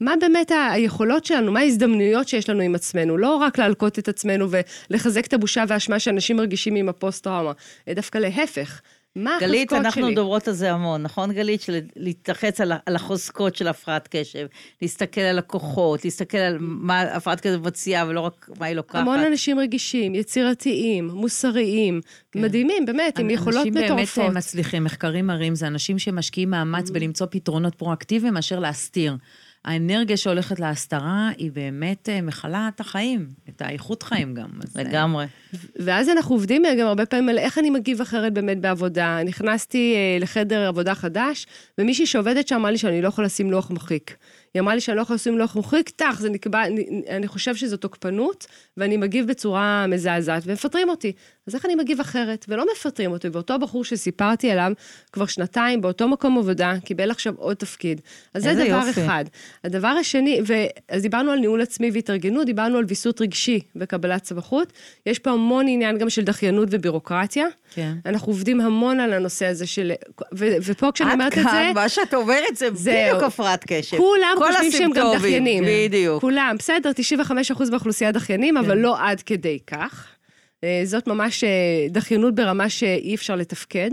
[0.00, 4.50] מה באמת היכולות שלנו, מה ההזדמנויות שיש לנו עם עצמנו, לא רק להלקות את עצמנו
[4.52, 7.52] ולחזק את הבושה והאשמה שאנשים מרגישים עם הפוסט-טראומה,
[7.88, 8.80] אה, דווקא להפך.
[9.16, 9.58] מה החוזקות שלי?
[9.58, 11.60] גלית, אנחנו מדברות על זה המון, נכון גלית?
[11.60, 14.46] של להתרחץ על, על החוזקות של הפרעת קשב,
[14.82, 19.00] להסתכל על הכוחות, להסתכל על מה הפרעת קשב מציעה ולא רק מה היא לוקחת.
[19.00, 22.00] המון אנשים רגישים, יצירתיים, מוסריים,
[22.34, 24.24] מדהימים, באמת, עם יכולות אנשים באמת מטורפות.
[24.24, 29.16] אה, מצליחים, מחקרים מראים, זה אנשים שמשקיעים מאמץ בלמצוא פתרונות פרואקטיביים מאשר להסתיר.
[29.64, 34.48] האנרגיה שהולכת להסתרה היא באמת אה, מכלה את החיים, את האיכות חיים גם.
[34.76, 35.26] אה, לגמרי.
[35.76, 39.18] ואז אנחנו עובדים גם הרבה פעמים על איך אני מגיב אחרת באמת בעבודה.
[39.24, 41.46] נכנסתי אה, לחדר עבודה חדש,
[41.78, 44.16] ומישהי שעובדת שם אמרה לי שאני לא יכולה לשים לוח מחיק.
[44.54, 47.56] היא אמרה לי שאני לא יכולה לשים לוח מחיק, טח, זה נקבע, אני, אני חושב
[47.56, 51.12] שזו תוקפנות, ואני מגיב בצורה מזעזעת, ומפטרים אותי.
[51.46, 52.46] אז איך אני מגיב אחרת?
[52.48, 53.28] ולא מפטרים אותי.
[53.28, 54.72] ואותו בחור שסיפרתי עליו,
[55.12, 58.00] כבר שנתיים באותו מקום עבודה, קיבל עכשיו עוד תפקיד.
[58.34, 58.90] אז זה דבר יופי.
[58.90, 59.24] אחד.
[59.64, 60.40] הדבר השני,
[60.88, 64.72] אז דיברנו על ניהול עצמי והתארגנות, דיברנו על ויסות רגשי וקבלת סמכות.
[65.06, 67.46] יש פה המון עניין גם של דחיינות ובירוקרטיה.
[67.74, 67.92] כן.
[68.06, 69.92] אנחנו עובדים המון על הנושא הזה של...
[70.34, 71.50] ו, ופה כשאני אומרת את עד זה...
[71.50, 72.94] כאן, מה שאת אומרת זה זהו.
[73.08, 73.96] בדיוק הפרעת קשב.
[73.96, 75.64] כולם חושבים שהם גם דחיינים.
[75.66, 76.20] בדיוק.
[76.20, 76.90] כולם, בסדר,
[77.50, 80.06] 95% באוכלוסייה דחיינים, אבל לא עד כדי כך.
[80.64, 81.48] אה, זאת ממש אה,
[81.90, 83.90] דחיינות ברמה שאי אפשר לתפקד.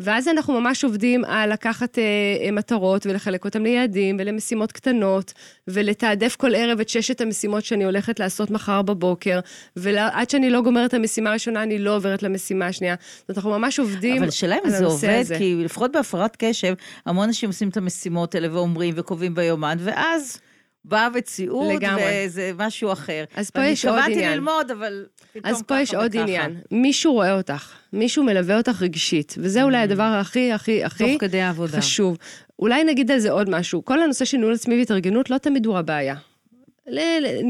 [0.00, 2.02] ואז אנחנו ממש עובדים על לקחת אה,
[2.46, 5.32] אה, מטרות ולחלק אותן ליעדים ולמשימות קטנות,
[5.68, 9.40] ולתעדף כל ערב את ששת המשימות שאני הולכת לעשות מחר בבוקר,
[9.76, 12.94] ועד שאני לא גומרת את המשימה הראשונה, אני לא עוברת למשימה השנייה.
[13.00, 15.38] זאת אומרת, אנחנו ממש עובדים אבל השאלה אם זה עובד, הזה.
[15.38, 16.74] כי לפחות בהפרעת קשב,
[17.06, 20.38] המון אנשים עושים את המשימות האלה ואומרים וקובעים ביומן, ואז
[20.84, 22.24] באה מציאות, לגמרי.
[22.26, 23.24] וזה משהו אחר.
[23.36, 24.32] אז פה יש עוד התכוונתי עניין.
[24.32, 26.22] ללמוד, אבל פתאום אז פה יש עוד וככה.
[26.22, 26.60] עניין.
[26.70, 31.40] מישהו רואה אותך, מישהו מלווה אותך רגשית, וזה אולי הדבר הכי הכי הכי תוך כדי
[31.40, 31.78] העבודה.
[31.78, 32.18] חשוב.
[32.58, 33.84] אולי נגיד על זה עוד משהו.
[33.84, 36.14] כל הנושא של ניהול עצמי והתארגנות לא תמיד הוא הבעיה.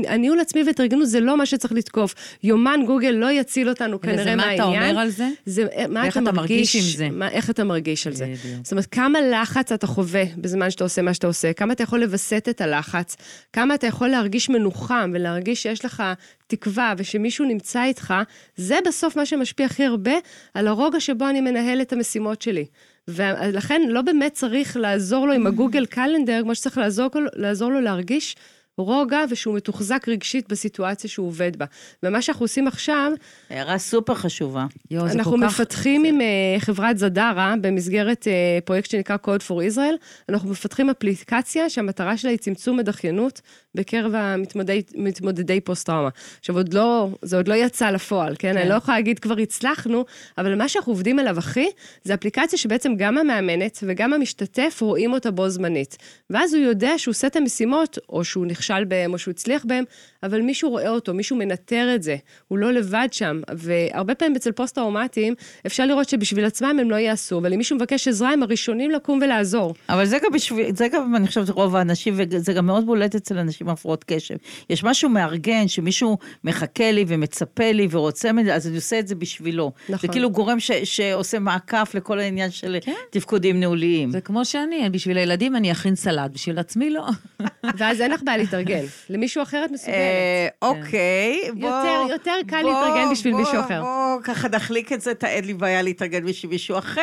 [0.09, 2.14] הניהול עצמי והתארגנות זה לא מה שצריך לתקוף.
[2.42, 4.55] יומן גוגל לא יציל אותנו כנראה זה מה מהעניין.
[4.55, 5.29] אתה אומר על זה?
[5.47, 7.09] זה מה ואיך אתה אתה מרגיש, עם זה.
[7.11, 8.25] מה, איך אתה מרגיש על זה.
[8.25, 8.64] בדיוק.
[8.64, 12.01] זאת אומרת, כמה לחץ אתה חווה בזמן שאתה עושה מה שאתה עושה, כמה אתה יכול
[12.01, 13.16] לווסת את הלחץ,
[13.53, 16.03] כמה אתה יכול להרגיש מנוחם ולהרגיש שיש לך
[16.47, 18.14] תקווה ושמישהו נמצא איתך,
[18.57, 20.14] זה בסוף מה שמשפיע הכי הרבה
[20.55, 22.64] על הרוגע שבו אני מנהל את המשימות שלי.
[23.09, 28.37] ולכן לא באמת צריך לעזור לו עם הגוגל קלנדר, כמו שצריך לעזור, לעזור לו להרגיש
[28.79, 31.65] רוגע ושהוא מתוחזק רגשית בסיטואציה שהוא עובד בה.
[32.03, 33.13] ומה שאנחנו עושים עכשיו,
[33.51, 34.67] הערה סופר חשובה.
[34.91, 35.61] יואו, זה אנחנו כל כך...
[35.61, 36.27] מפתחים עם אה,
[36.59, 42.39] חברת זדרה, במסגרת אה, פרויקט שנקרא Code for Israel, אנחנו מפתחים אפליקציה שהמטרה שלה היא
[42.39, 43.41] צמצום הדחיינות
[43.75, 46.09] בקרב המתמודדי מתמודדי פוסט-טראומה.
[46.41, 48.57] עכשיו, עוד לא, זה עוד לא יצא לפועל, כן?
[48.57, 50.05] אני לא יכולה להגיד כבר הצלחנו,
[50.39, 51.67] אבל מה שאנחנו עובדים עליו הכי,
[52.05, 55.97] זה אפליקציה שבעצם גם המאמנת וגם המשתתף רואים אותה בו זמנית.
[56.31, 59.85] ואז הוא יודע שהוא עושה את המשימות, או שהוא נכשל בהם, או שהוא הצליח בהם,
[60.23, 62.17] אבל מישהו רואה אותו, מישהו מנטר את זה,
[62.49, 63.41] הוא לא לבד שם.
[63.53, 65.35] והרבה פעמים אצל פוסט-טראומטיים,
[65.67, 69.19] אפשר לראות שבשביל עצמם הם לא יעשו, אבל אם מישהו מבקש עזרה, הם הראשונים לקום
[69.23, 69.75] ולעזור.
[69.89, 73.39] אבל זה גם בשביל, זה גם, אני חושבת, רוב האנשים, וזה גם מאוד בולט אצל
[73.39, 74.35] אנשים עם הפרעות קשב.
[74.70, 79.14] יש משהו מארגן, שמישהו מחכה לי ומצפה לי ורוצה מזה, אז אני עושה את זה
[79.14, 79.72] בשבילו.
[79.88, 79.98] נכון.
[80.00, 82.77] זה כאילו גורם ש, שעושה מעקף לכל העניין של
[83.11, 84.11] תפקודים ניהוליים.
[84.11, 87.07] זה כמו שאני, בשביל הילדים אני אכין סלט, בשביל עצמי לא.
[87.79, 88.85] ואז אין לך בעיה להתארגן.
[89.11, 89.94] למישהו אחר את מסוגלת.
[89.94, 91.68] אה, אוקיי, בוא...
[91.70, 93.81] יותר- יותר קל בוא- להתארגן בשביל בוא- מישהו אחר.
[93.83, 93.90] בוא
[94.24, 97.00] ככה נחליק את זה, אין לי בעיה להתארגן בשביל מישהו אחר,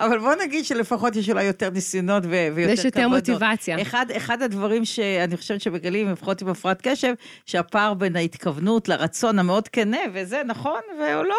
[0.00, 3.28] אבל בוא נגיד שלפחות יש אולי יותר ניסיונות ויותר ויש יותר כוונות.
[3.28, 3.82] מוטיבציה.
[3.82, 7.14] אחד, אחד הדברים שאני חושבת שמגלים, לפחות עם הפרעת קשב,
[7.46, 11.36] שהפער בין ההתכוונות לרצון המאוד כנה, וזה נכון, והוא לא...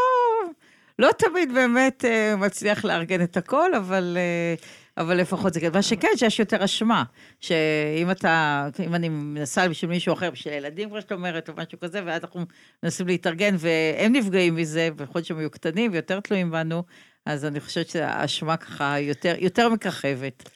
[0.99, 4.55] לא תמיד באמת אה, מצליח לארגן את הכל, אבל, אה,
[5.03, 5.69] אבל לפחות זה כן.
[5.73, 7.03] מה שכן, שיש יותר אשמה.
[7.39, 11.79] שאם אתה, אם אני מנסה בשביל מישהו אחר, בשביל הילדים, כמו שאת אומרת, או משהו
[11.79, 12.45] כזה, ואז אנחנו
[12.83, 16.83] מנסים להתארגן, והם נפגעים מזה, להיות שהם יהיו קטנים ויותר תלויים בנו,
[17.25, 20.49] אז אני חושבת שהאשמה ככה יותר, יותר מככבת.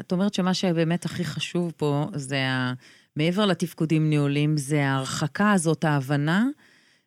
[0.00, 2.72] את אומרת שמה שבאמת הכי חשוב פה, זה ה...
[3.16, 6.46] מעבר לתפקודים ניהולים, זה ההרחקה הזאת, ההבנה.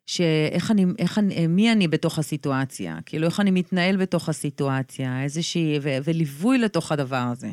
[0.05, 5.79] שאיך אני, איך אני, מי אני בתוך הסיטואציה, כאילו איך אני מתנהל בתוך הסיטואציה, איזושהי,
[5.81, 7.49] ו, וליווי לתוך הדבר הזה.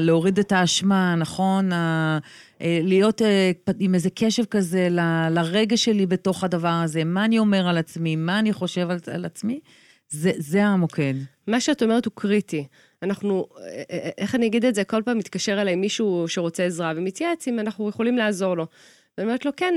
[0.00, 1.72] להוריד את האשמה, נכון?
[1.72, 2.18] אה,
[2.60, 7.68] להיות אה, עם איזה קשב כזה ל, לרגע שלי בתוך הדבר הזה, מה אני אומר
[7.68, 9.60] על עצמי, מה אני חושב על, על עצמי,
[10.08, 11.14] זה, זה המוקד.
[11.46, 12.66] מה שאת אומרת הוא קריטי.
[13.02, 14.84] אנחנו, אה, איך אני אגיד את זה?
[14.84, 18.66] כל פעם מתקשר אליי מישהו שרוצה עזרה ומתייעץ אם אנחנו יכולים לעזור לו.
[19.18, 19.74] ואני אומרת לו, כן,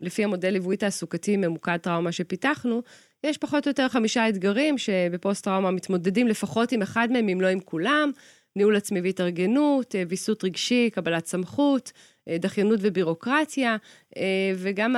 [0.00, 2.82] לפי המודל ליווי תעסוקתי ממוקד טראומה שפיתחנו,
[3.24, 7.60] יש פחות או יותר חמישה אתגרים שבפוסט-טראומה מתמודדים לפחות עם אחד מהם, אם לא עם
[7.60, 8.10] כולם.
[8.56, 11.96] ניהול עצמי והתארגנות, אה, ויסות רגשי, קבלת סמכות, אה,
[12.36, 13.76] דחיינות ובירוקרטיה,
[14.16, 14.22] אה,
[14.56, 14.96] וגם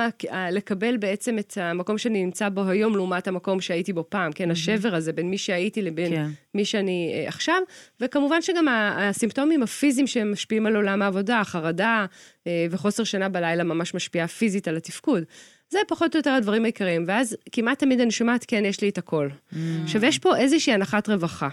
[0.51, 4.95] לקבל בעצם את המקום שאני נמצא בו היום לעומת המקום שהייתי בו פעם, כן, השבר
[4.95, 6.29] הזה בין מי שהייתי לבין כן.
[6.55, 7.61] מי שאני עכשיו,
[7.99, 12.05] וכמובן שגם הסימפטומים הפיזיים שמשפיעים על עולם העבודה, החרדה
[12.69, 15.23] וחוסר שינה בלילה ממש משפיעה פיזית על התפקוד.
[15.71, 18.97] זה פחות או יותר הדברים העיקריים, ואז כמעט תמיד אני שומעת, כן, יש לי את
[18.97, 19.29] הכל.
[19.29, 19.55] Mm.
[19.83, 21.49] עכשיו, יש פה איזושהי הנחת רווחה.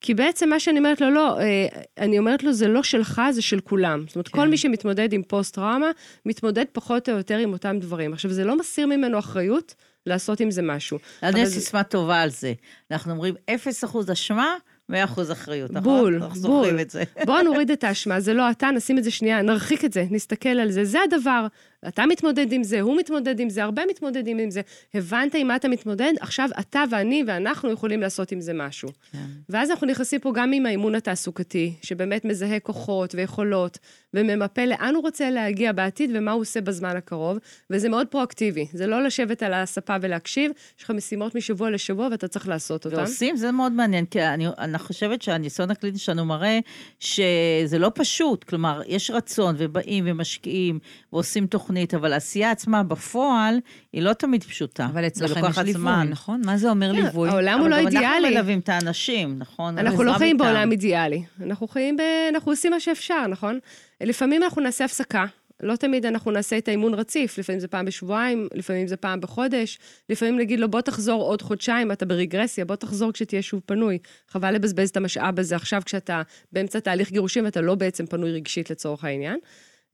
[0.00, 1.66] כי בעצם מה שאני אומרת לו, לא, אה,
[1.98, 4.04] אני אומרת לו, זה לא שלך, זה של כולם.
[4.06, 4.38] זאת אומרת, כן.
[4.38, 5.90] כל מי שמתמודד עם פוסט-טראומה,
[6.26, 8.12] מתמודד פחות או יותר עם אותם דברים.
[8.12, 9.74] עכשיו, זה לא מסיר ממנו אחריות
[10.06, 10.98] לעשות עם זה משהו.
[11.22, 12.52] אני יש סיסמה טובה על זה.
[12.90, 14.54] אנחנו אומרים, 0% אשמה,
[14.88, 15.82] מאה אחוז אחריות, נכון?
[15.82, 16.40] בול, אנחנו בול.
[16.40, 17.02] זוכרים את זה.
[17.26, 20.48] בואו נוריד את האשמה, זה לא אתה, נשים את זה שנייה, נרחיק את זה, נסתכל
[20.48, 21.46] על זה, זה הדבר.
[21.88, 24.60] אתה מתמודד עם זה, הוא מתמודד עם זה, הרבה מתמודדים עם זה.
[24.94, 28.88] הבנת עם מה אתה מתמודד, עכשיו אתה ואני ואנחנו יכולים לעשות עם זה משהו.
[29.12, 29.18] כן.
[29.48, 33.78] ואז אנחנו נכנסים פה גם עם האימון התעסוקתי, שבאמת מזהה כוחות ויכולות,
[34.14, 37.38] וממפה לאן הוא רוצה להגיע בעתיד ומה הוא עושה בזמן הקרוב,
[37.70, 38.66] וזה מאוד פרואקטיבי.
[38.72, 42.96] זה לא לשבת על הספה ולהקשיב, יש לך משימות משבוע לשבוע ואתה צריך לעשות אותן.
[42.96, 46.58] ועושים, זה מאוד מעניין, כי אני, אני חושבת שהניסיון הקליטי שלנו מראה
[47.00, 50.78] שזה לא פשוט, כלומר, יש רצון ובאים ומשקיעים
[51.12, 51.69] ועושים תוכנית.
[51.70, 53.58] תוכנית, אבל העשייה עצמה בפועל
[53.92, 54.86] היא לא תמיד פשוטה.
[54.86, 56.06] אבל אצלכם יש ליווי, זמן.
[56.10, 56.42] נכון?
[56.44, 57.28] מה זה אומר כן, ליווי?
[57.28, 58.06] העולם הוא לא אידיאלי.
[58.06, 59.78] אנחנו מלווים את האנשים, נכון?
[59.78, 61.22] אנחנו לא חיים בעולם אידיאלי.
[61.42, 62.00] אנחנו חיים ב...
[62.28, 63.58] אנחנו עושים מה שאפשר, נכון?
[64.00, 65.24] לפעמים אנחנו נעשה הפסקה.
[65.62, 69.78] לא תמיד אנחנו נעשה את האימון רציף, לפעמים זה פעם בשבועיים, לפעמים זה פעם בחודש,
[70.08, 73.98] לפעמים נגיד לו בוא תחזור עוד חודשיים, אתה ברגרסיה, בוא תחזור כשתהיה שוב פנוי.
[74.28, 78.70] חבל לבזבז את המשאב הזה עכשיו כשאתה באמצע תהליך גירושים ואתה לא בעצם פנוי רגשית
[78.70, 79.38] לצורך העניין.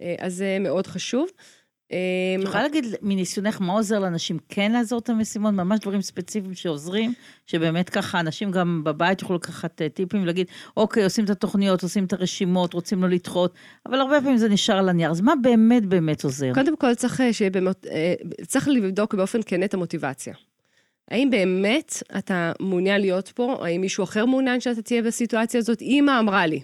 [0.00, 1.28] אה, אז זה מאוד חשוב.
[1.88, 7.12] את יכולה להגיד מניסיונך מה עוזר לאנשים כן לעזור את המשימות, ממש דברים ספציפיים שעוזרים,
[7.46, 10.46] שבאמת ככה אנשים גם בבית יוכלו לקחת אה, טיפים ולהגיד,
[10.76, 13.54] אוקיי, עושים את התוכניות, עושים את הרשימות, רוצים לא לדחות,
[13.86, 16.54] אבל הרבה פעמים זה נשאר על הנייר, אז מה באמת באמת עוזר?
[16.54, 18.14] קודם כל צריך אה, שיהיה באמת, אה,
[18.46, 20.34] צריך לבדוק באופן כן את המוטיבציה.
[21.10, 23.56] האם באמת אתה מעוניין להיות פה?
[23.60, 25.82] האם מישהו אחר מעוניין שאתה תהיה בסיטואציה הזאת?
[25.82, 26.60] אמא אמרה לי.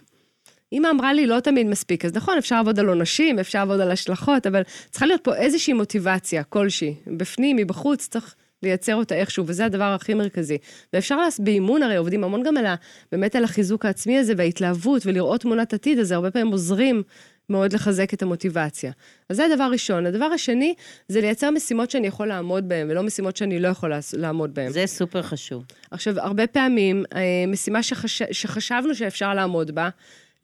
[0.72, 2.04] אמא אמרה לי, לא תמיד מספיק.
[2.04, 5.72] אז נכון, אפשר לעבוד על עונשים, אפשר לעבוד על השלכות, אבל צריכה להיות פה איזושהי
[5.72, 10.58] מוטיבציה כלשהי, בפנים, מבחוץ, צריך לייצר אותה איכשהו, וזה הדבר הכי מרכזי.
[10.92, 12.74] ואפשר לעשות, באימון הרי עובדים המון גם על ה...
[13.12, 17.02] באמת על החיזוק העצמי הזה וההתלהבות, ולראות תמונת עתיד, אז הרבה פעמים עוזרים
[17.48, 18.92] מאוד לחזק את המוטיבציה.
[19.28, 20.06] אז זה הדבר הראשון.
[20.06, 20.74] הדבר השני,
[21.08, 24.72] זה לייצר משימות שאני יכול לעמוד בהן, ולא משימות שאני לא יכול לעמוד בהן.
[24.72, 25.64] זה סופר חשוב.
[25.90, 28.22] עכשיו, הרבה פעמים, אה, משימה שחש...
[28.22, 29.88] שחשבנו שאפשר לעמוד בה,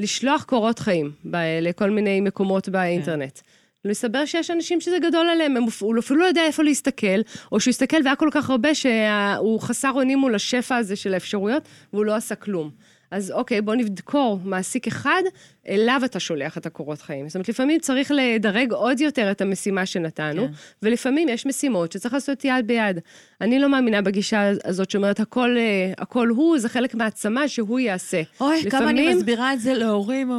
[0.01, 3.41] לשלוח קורות חיים ב- לכל מיני מקומות באינטרנט.
[3.85, 3.89] כן.
[3.91, 7.21] מסתבר שיש אנשים שזה גדול עליהם, הם, הוא אפילו לא יודע איפה להסתכל,
[7.53, 11.63] או שהוא הסתכל והיה כל כך הרבה שהוא חסר אונים מול השפע הזה של האפשרויות,
[11.93, 12.71] והוא לא עשה כלום.
[13.11, 15.23] אז אוקיי, בוא נדקור מעסיק אחד,
[15.69, 17.29] אליו אתה שולח את הקורות חיים.
[17.29, 20.53] זאת אומרת, לפעמים צריך לדרג עוד יותר את המשימה שנתנו, כן.
[20.83, 22.99] ולפעמים יש משימות שצריך לעשות יד ביד.
[23.41, 28.23] אני לא מאמינה בגישה הזאת שאומרת, הכל, אה, הכל הוא, זה חלק מהעצמה שהוא יעשה.
[28.41, 28.71] אוי, לפעמים...
[28.71, 30.31] כמה אני מסבירה את זה להורים,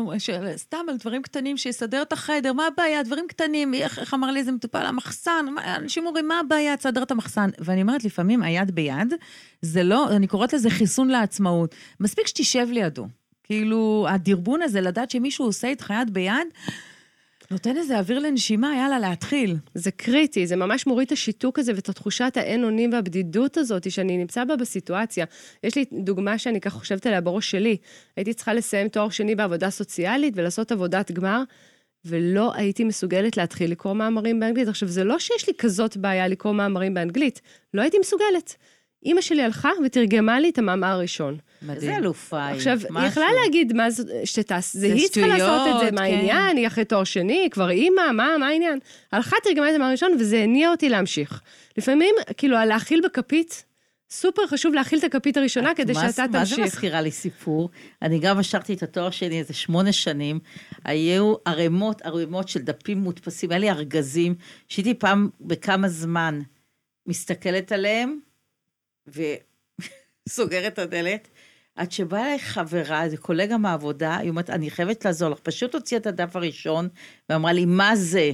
[0.56, 3.04] סתם על דברים קטנים, שיסדר את החדר, מה הבעיה?
[3.04, 6.78] דברים קטנים, איך, איך אמר לי איזה מטופל, המחסן, אנשים אומרים, מה הבעיה?
[6.78, 7.50] תסדר את המחסן.
[7.60, 9.14] ואני אומרת, לפעמים היד ביד,
[9.62, 11.76] זה לא, אני קוראת לזה חיסון לעצמאות.
[12.00, 13.08] מספיק שתשב לידו.
[13.50, 16.48] כאילו, הדרבון הזה, לדעת שמישהו עושה איתך יד ביד,
[17.52, 19.56] נותן איזה אוויר לנשימה, יאללה, להתחיל.
[19.74, 24.18] זה קריטי, זה ממש מוריד את השיתוק הזה ואת התחושת האין אונים והבדידות הזאת שאני
[24.18, 25.26] נמצא בה בסיטואציה.
[25.64, 27.78] יש לי דוגמה שאני ככה חושבת עליה בראש שלי.
[28.18, 31.44] הייתי צריכה לסיים תואר שני בעבודה סוציאלית ולעשות עבודת גמר,
[32.06, 34.68] ולא הייתי מסוגלת להתחיל לקרוא מאמרים באנגלית.
[34.68, 37.42] עכשיו, זה לא שיש לי כזאת בעיה לקרוא מאמרים באנגלית,
[37.74, 38.56] לא הייתי מסוגלת.
[39.06, 41.38] אימא שלי הלכה ותרגמה לי את המאמר הראשון.
[41.70, 42.56] איזה אלופה היא.
[42.56, 43.08] עכשיו, היא משהו.
[43.08, 44.74] יכלה להגיד, מה זה, שתעש...
[44.74, 46.04] זה זה היא צריכה לעשות את זה, מה כן.
[46.04, 46.58] העניין?
[46.58, 48.80] היא אחרי תואר שני, כבר אימא, מה, מה העניין?
[49.12, 51.42] הלכה, תרגמה את המאמר הראשון, וזה הניע אותי להמשיך.
[51.78, 53.66] לפעמים, כאילו, להאכיל בכפית,
[54.12, 56.60] סופר חשוב להאכיל את הכפית הראשונה כדי מה- שאתה מה זה תמשיך.
[56.60, 57.70] מזכירה לי סיפור?
[58.02, 60.40] אני גם משכתי את התואר שלי איזה שמונה שנים,
[60.86, 64.36] היו ערימות ערימות של דפים מודפסים, היה לי ארגזים,
[64.68, 66.40] שהייתי פעם בכמה זמן
[67.08, 68.20] מסתכלת עליהם,
[69.14, 71.28] וסוגרת את הדלת,
[71.76, 76.02] עד שבאה אליי חברה, איזה קולגה מהעבודה, היא אומרת, אני חייבת לעזור לך, פשוט הוציאה
[76.02, 76.88] את הדף הראשון,
[77.30, 78.32] ואמרה לי, מה זה?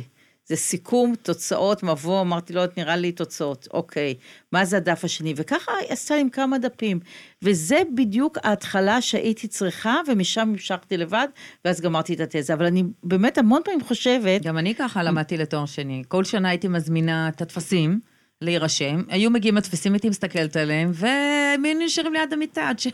[0.47, 4.15] זה סיכום, תוצאות, מבוא, אמרתי לו, נראה לי תוצאות, אוקיי,
[4.51, 5.33] מה זה הדף השני?
[5.35, 6.99] וככה היא עשתה עם כמה דפים.
[7.41, 11.27] וזה בדיוק ההתחלה שהייתי צריכה, ומשם המשכתי לבד,
[11.65, 12.53] ואז גמרתי את התזה.
[12.53, 16.03] אבל אני באמת המון פעמים חושבת, גם אני ככה למדתי לתואר שני.
[16.07, 17.99] כל שנה הייתי מזמינה את הטפסים
[18.45, 22.69] להירשם, היו מגיעים הטפסים, הייתי מסתכלת עליהם, והם היו נשארים ליד המיטה.
[22.69, 22.87] עד ש...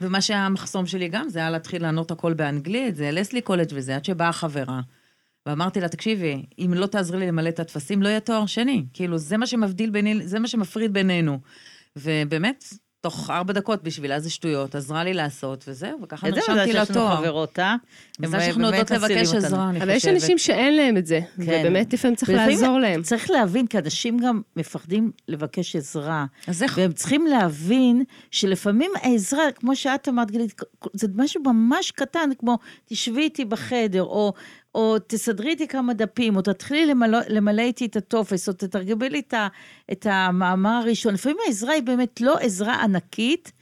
[0.00, 4.04] ומה שהמחסום שלי גם, זה היה להתחיל לענות הכל באנגלית, זה לסלי קולג' וזה, עד
[4.04, 4.80] שבאה חברה.
[5.46, 8.84] ואמרתי לה, תקשיבי, אם לא תעזרי לי למלא את הטפסים, לא יהיה תואר שני.
[8.92, 11.38] כאילו, זה מה שמבדיל ביני, זה מה שמפריד בינינו.
[11.96, 12.64] ובאמת,
[13.00, 16.66] תוך ארבע דקות בשבילה זה שטויות, עזרה לי לעשות, וזהו, וככה את זה נרשמתי מזל
[16.66, 17.16] שיש לנו לתואר.
[17.16, 17.76] חברות, אה?
[18.20, 19.34] מזל הם שאנחנו יודעות לבקש.
[19.34, 19.82] עזרה, אני חושבת.
[19.82, 21.42] אבל יש אנשים שאין להם את זה, כן.
[21.42, 23.02] ובאמת לפעמים צריך לעזור להם.
[23.02, 26.26] צריך להבין, כי אנשים גם מפחדים לבקש עזרה.
[26.46, 26.78] אז איך?
[26.78, 30.60] והם צריכים להבין שלפעמים העזרה, כמו שאת אמרת, גלית,
[30.92, 34.32] זה משהו ממש קטן, כמו תשבי איתי בחדר, או,
[34.74, 39.20] או תסדרי איתי כמה דפים, או תתחילי למלא, למלא איתי את הטופס, או תתרגמי לי
[39.28, 39.34] את,
[39.92, 41.14] את המאמר הראשון.
[41.14, 43.52] לפעמים העזרה היא באמת לא עזרה ענקית.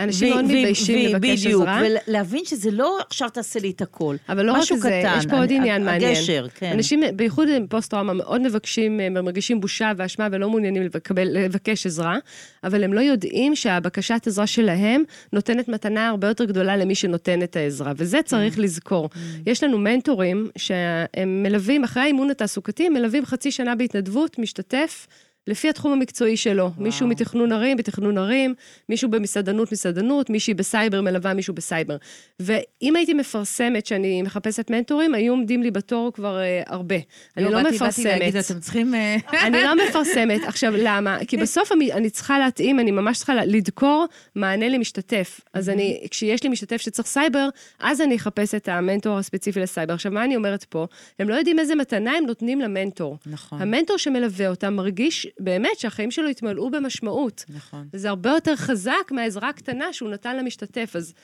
[0.00, 1.82] אנשים מאוד מתביישים לבקש בדיוק, עזרה.
[2.06, 4.16] ולהבין שזה לא עכשיו תעשה לי את הכל.
[4.28, 6.10] אבל לא רק זה, קטן, יש פה עוד עניין מעניין.
[6.10, 6.72] הגשר, כן.
[6.72, 12.18] אנשים, בייחוד עם פוסט-טראומה, מאוד מבקשים, הם מרגישים בושה ואשמה ולא מעוניינים לקבל, לבקש עזרה,
[12.64, 17.56] אבל הם לא יודעים שהבקשת עזרה שלהם נותנת מתנה הרבה יותר גדולה למי שנותן את
[17.56, 19.10] העזרה, וזה צריך לזכור.
[19.46, 25.06] יש לנו מנטורים שהם מלווים, אחרי האימון התעסוקתי, הם מלווים חצי שנה בהתנדבות, משתתף.
[25.46, 28.54] לפי התחום המקצועי שלו, מישהו מתכנון ערים, בתכנון ערים,
[28.88, 31.96] מישהו במסעדנות, מסעדנות, מישהי בסייבר מלווה מישהו בסייבר.
[32.40, 36.94] ואם הייתי מפרסמת שאני מחפשת מנטורים, היו עומדים לי בתור כבר אה, הרבה.
[37.36, 38.06] אני לא באתי- באתי מפרסמת.
[38.06, 38.94] להגיד, אתם צריכים...
[38.94, 40.40] אה, אני לא מפרסמת.
[40.46, 41.18] עכשיו, למה?
[41.28, 45.40] כי בסוף אני, אני צריכה להתאים, אני ממש צריכה לדקור מענה למשתתף.
[45.54, 47.48] אז אני, כשיש לי משתתף שצריך סייבר,
[47.80, 49.94] אז אני אחפש את המנטור הספציפי לסייבר.
[49.94, 50.86] עכשיו, מה אני אומרת פה?
[51.18, 53.18] הם לא יודעים איזה מתנה הם נותנים למנטור.
[53.26, 53.62] נכון.
[53.62, 57.44] המנטור שמלווה אותם מרגיש באמת שהחיים שלו יתמלאו במשמעות.
[57.48, 57.88] נכון.
[57.92, 60.92] וזה הרבה יותר חזק מהעזרה הקטנה שהוא נתן למשתתף.
[60.96, 61.14] אז,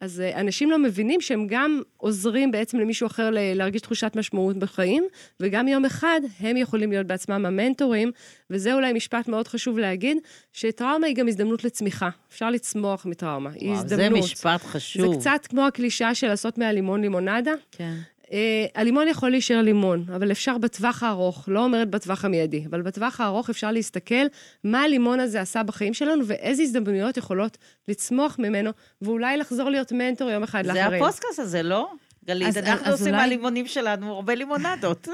[0.00, 5.04] אז אה, אנשים לא מבינים שהם גם עוזרים בעצם למישהו אחר להרגיש תחושת משמעות בחיים,
[5.40, 8.10] וגם יום אחד הם יכולים להיות בעצמם המנטורים,
[8.50, 10.18] וזה אולי משפט מאוד חשוב להגיד,
[10.52, 12.08] שטראומה היא גם הזדמנות לצמיחה.
[12.30, 14.22] אפשר לצמוח מטראומה, היא וואו, הזדמנות.
[14.22, 15.20] זה משפט זה חשוב.
[15.20, 17.52] קצת כמו הקלישה של לעשות מהלימון לימונדה.
[17.70, 17.94] כן.
[18.32, 23.20] אה, הלימון יכול להישאר לימון, אבל אפשר בטווח הארוך, לא אומרת בטווח המיידי, אבל בטווח
[23.20, 24.24] הארוך אפשר להסתכל
[24.64, 28.70] מה הלימון הזה עשה בחיים שלנו ואיזה הזדמנויות יכולות לצמוח ממנו,
[29.02, 31.02] ואולי לחזור להיות מנטור יום אחד זה לאחרים.
[31.02, 31.90] הפודקאסט הזה, לא?
[32.26, 35.08] גלית, אז- אנחנו עושים אולי- מהלימונים שלנו הרבה לימונדות.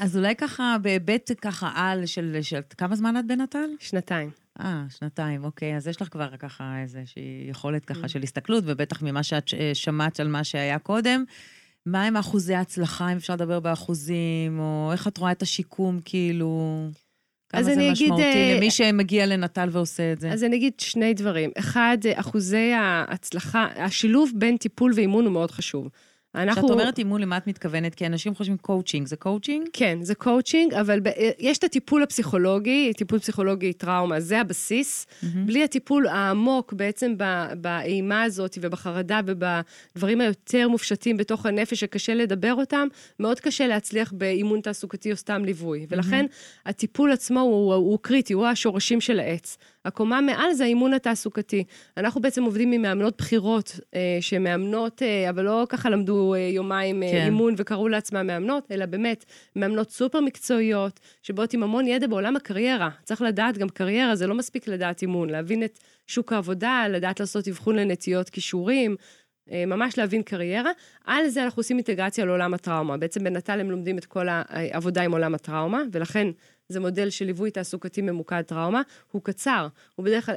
[0.00, 2.60] אז אולי ככה, בהיבט ככה על של, של...
[2.78, 3.68] כמה זמן את בנטל?
[3.80, 4.30] שנתיים.
[4.60, 5.76] אה, שנתיים, אוקיי.
[5.76, 7.94] אז יש לך כבר ככה איזושהי יכולת Mm.
[7.94, 11.24] ככה של הסתכלות, ובטח ממה שאת אה, שמעת על מה שהיה קודם.
[11.86, 16.88] מה אחוזי ההצלחה, אם אפשר לדבר באחוזים, או איך את רואה את השיקום, כאילו...
[17.48, 20.32] כמה זה אני אגיד, משמעותי אה, למי שמגיע לנטל ועושה את זה.
[20.32, 21.50] אז אני אגיד שני דברים.
[21.58, 25.88] אחד, אחוזי ההצלחה, השילוב בין טיפול ואימון הוא מאוד חשוב.
[26.36, 26.62] אנחנו...
[26.62, 27.94] כשאת אומרת אימון, למה את מתכוונת?
[27.94, 29.68] כי אנשים חושבים קואוצ'ינג, זה קואוצ'ינג?
[29.72, 35.06] כן, זה קואוצ'ינג, אבל ב- יש את הטיפול הפסיכולוגי, טיפול פסיכולוגי טראומה, זה הבסיס.
[35.06, 35.26] Mm-hmm.
[35.46, 42.54] בלי הטיפול העמוק בעצם ב- באימה הזאת ובחרדה ובדברים היותר מופשטים בתוך הנפש שקשה לדבר
[42.54, 42.88] אותם,
[43.20, 45.86] מאוד קשה להצליח באימון תעסוקתי או סתם ליווי.
[45.88, 46.26] ולכן
[46.66, 49.56] הטיפול עצמו הוא, הוא קריטי, הוא השורשים של העץ.
[49.86, 51.64] הקומה מעל זה האימון התעסוקתי.
[51.96, 57.02] אנחנו בעצם עובדים עם מאמנות בכירות, אה, שמאמנות, אה, אבל לא ככה למדו אה, יומיים
[57.02, 57.24] אה, כן.
[57.24, 59.24] אימון וקראו לעצמם מאמנות, אלא באמת
[59.56, 62.90] מאמנות סופר מקצועיות, שבאות עם המון ידע בעולם הקריירה.
[63.02, 67.48] צריך לדעת גם קריירה, זה לא מספיק לדעת אימון, להבין את שוק העבודה, לדעת לעשות
[67.48, 68.96] אבחון לנטיות כישורים.
[69.50, 70.70] אה, ממש להבין קריירה.
[71.04, 72.96] על זה אנחנו עושים אינטגרציה לעולם הטראומה.
[72.96, 76.28] בעצם בנט"ל הם לומדים את כל העבודה עם עולם הטראומה, ולכן
[76.68, 80.34] זה מודל של ליווי תעסוקתי ממוקד טראומה, הוא קצר, הוא בדרך כלל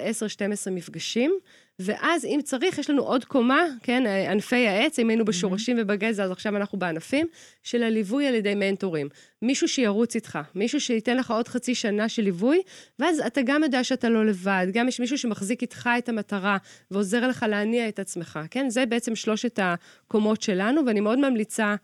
[0.67, 1.39] 10-12 מפגשים,
[1.79, 6.31] ואז אם צריך, יש לנו עוד קומה, כן, ענפי העץ, אם היינו בשורשים ובגזע, אז
[6.31, 7.27] עכשיו אנחנו בענפים,
[7.63, 9.09] של הליווי על ידי מנטורים.
[9.41, 12.61] מישהו שירוץ איתך, מישהו שייתן לך עוד חצי שנה של ליווי,
[12.99, 16.57] ואז אתה גם יודע שאתה לא לבד, גם יש מישהו שמחזיק איתך את המטרה
[16.91, 18.69] ועוזר לך להניע את עצמך, כן?
[18.69, 21.75] זה בעצם שלושת הקומות שלנו, ואני מאוד ממליצה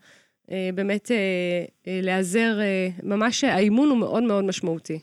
[0.74, 1.16] באמת אה,
[1.86, 4.98] אה, להיעזר, אה, ממש האימון הוא מאוד מאוד משמעותי.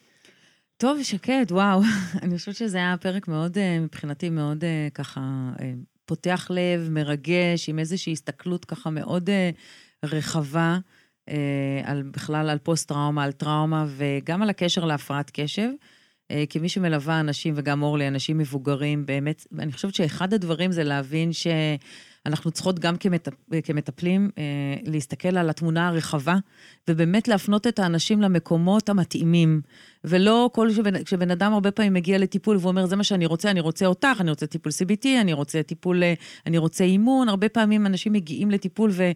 [0.77, 1.81] טוב, שקד, וואו.
[2.23, 5.21] אני חושבת שזה היה פרק מאוד, אה, מבחינתי, מאוד אה, ככה
[5.59, 5.73] אה,
[6.05, 9.29] פותח לב, מרגש, עם איזושהי הסתכלות ככה מאוד
[10.05, 10.77] רחבה
[11.83, 15.69] על בכלל על פוסט-טראומה, על טראומה, וגם על הקשר להפרעת קשב.
[16.49, 21.47] כמי שמלווה אנשים, וגם אורלי, אנשים מבוגרים, באמת, אני חושבת שאחד הדברים זה להבין ש...
[22.26, 23.28] אנחנו צריכות גם כמט...
[23.63, 24.43] כמטפלים אה,
[24.86, 26.36] להסתכל על התמונה הרחבה,
[26.88, 29.61] ובאמת להפנות את האנשים למקומות המתאימים.
[30.03, 33.59] ולא כל שבן, כשבן אדם הרבה פעמים מגיע לטיפול ואומר, זה מה שאני רוצה, אני
[33.59, 36.13] רוצה אותך, אני רוצה טיפול CBT, אני רוצה טיפול, אה,
[36.45, 37.30] אני רוצה אימון.
[37.30, 39.11] הרבה פעמים אנשים מגיעים לטיפול ו...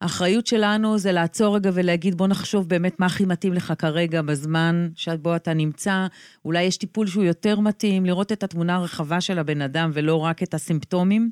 [0.00, 4.88] האחריות שלנו זה לעצור רגע ולהגיד, בוא נחשוב באמת מה הכי מתאים לך כרגע בזמן
[4.94, 6.06] שבו אתה נמצא.
[6.44, 10.42] אולי יש טיפול שהוא יותר מתאים, לראות את התמונה הרחבה של הבן אדם ולא רק
[10.42, 11.30] את הסימפטומים.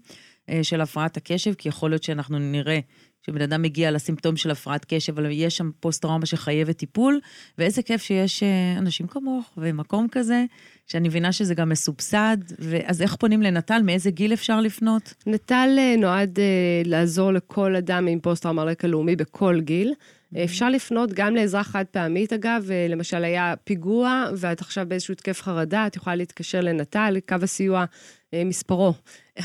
[0.51, 2.81] אה, של הפרעת הקשב, כי יכול להיות שאנחנו נראה
[3.27, 7.21] שבן אדם מגיע לסימפטום של הפרעת קשב, אבל יש שם פוסט-טראומה שחייבת טיפול,
[7.59, 10.45] ואיזה כיף שיש אה, אנשים כמוך ומקום כזה,
[10.87, 12.37] שאני מבינה שזה גם מסובסד,
[12.85, 13.81] אז איך פונים לנט"ל?
[13.85, 15.15] מאיזה גיל אפשר לפנות?
[15.27, 16.39] נט"ל אה, נועד
[16.85, 19.95] לעזור לכל אדם עם פוסט-טראומה רקע לאומי בכל גיל.
[20.35, 20.45] Mm-hmm.
[20.45, 25.87] אפשר לפנות גם לעזרה חד פעמית, אגב, למשל היה פיגוע ואת עכשיו באיזשהו התקף חרדה,
[25.87, 27.85] את יכולה להתקשר לנט"ל, קו הסיוע
[28.33, 28.95] מספרו
[29.39, 29.43] 1-800-363.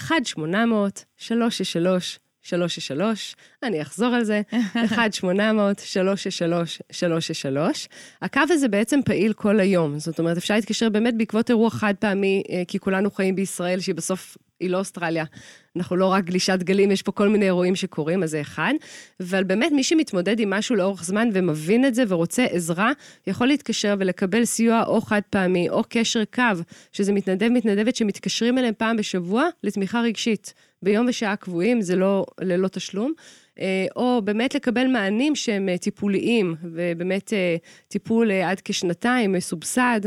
[2.44, 4.42] 363, אני אחזור על זה,
[4.76, 5.28] 1-800-363-363.
[8.22, 12.44] הקו הזה בעצם פעיל כל היום, זאת אומרת, אפשר להתקשר באמת בעקבות אירוע חד פעמי,
[12.50, 15.26] אה, כי כולנו חיים בישראל, שהיא בסוף היא לא אוסטרליה.
[15.76, 18.74] אנחנו לא רק גלישת גלים, יש פה כל מיני אירועים שקורים, אז זה אחד.
[19.20, 22.92] אבל באמת, מי שמתמודד עם משהו לאורך זמן ומבין את זה ורוצה עזרה,
[23.28, 26.44] יכול להתקשר ולקבל סיוע או חד פעמי, או קשר קו,
[26.92, 30.54] שזה מתנדב, מתנדבת שמתקשרים אליהם פעם בשבוע לתמיכה רגשית.
[30.84, 33.14] ביום ושעה קבועים, זה לא ללא תשלום.
[33.60, 37.56] אה, או באמת לקבל מענים שהם אה, טיפוליים, ובאמת אה,
[37.88, 40.02] טיפול עד כשנתיים, מסובסד.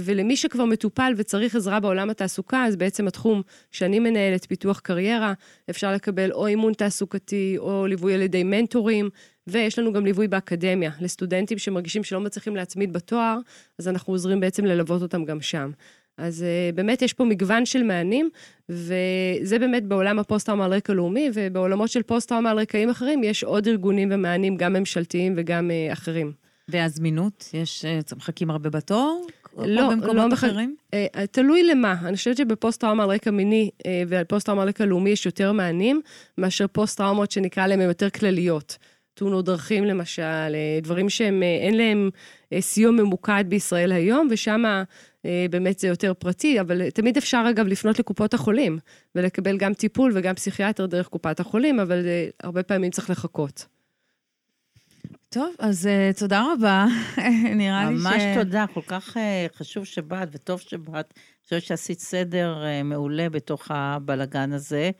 [0.00, 3.42] ולמי שכבר מטופל וצריך עזרה בעולם התעסוקה, אז בעצם התחום
[3.72, 5.32] שאני מנהלת, פיתוח קריירה,
[5.70, 9.10] אפשר לקבל או אימון תעסוקתי, או ליווי על ידי מנטורים,
[9.46, 13.38] ויש לנו גם ליווי באקדמיה, לסטודנטים שמרגישים שלא מצליחים להצמיד בתואר,
[13.78, 15.70] אז אנחנו עוזרים בעצם ללוות אותם גם שם.
[16.18, 18.30] אז uh, באמת יש פה מגוון של מענים,
[18.68, 23.68] וזה באמת בעולם הפוסט-טראומה על רקע לאומי, ובעולמות של פוסט-טראומה על רקעים אחרים, יש עוד
[23.68, 26.32] ארגונים ומענים, גם ממשלתיים וגם uh, אחרים.
[26.68, 27.50] והזמינות?
[27.54, 27.84] יש,
[28.16, 29.26] מחכים הרבה בתור?
[29.56, 30.76] לא, לא אחרים?
[30.94, 31.94] Uh, תלוי למה.
[32.04, 36.00] אני חושבת שבפוסט-טראומה על רקע מיני uh, ועל פוסט-טראומה על רקע לאומי יש יותר מענים,
[36.38, 38.78] מאשר פוסט-טראומות שנקרא להם יותר כלליות.
[39.14, 42.10] תאונות דרכים למשל, דברים שהם, אין להם
[42.60, 44.64] סיוע ממוקד בישראל היום, ושם
[45.26, 48.78] אה, באמת זה יותר פרטי, אבל תמיד אפשר אגב לפנות לקופות החולים
[49.14, 53.66] ולקבל גם טיפול וגם פסיכיאטר דרך קופת החולים, אבל זה, הרבה פעמים צריך לחכות.
[55.36, 56.86] טוב, אז uh, תודה רבה.
[57.60, 58.02] נראה לי ש...
[58.02, 61.14] ממש תודה, כל כך uh, חשוב שבאת וטוב שבאת.
[61.16, 64.90] אני חושבת שעשית סדר uh, מעולה בתוך הבלגן הזה,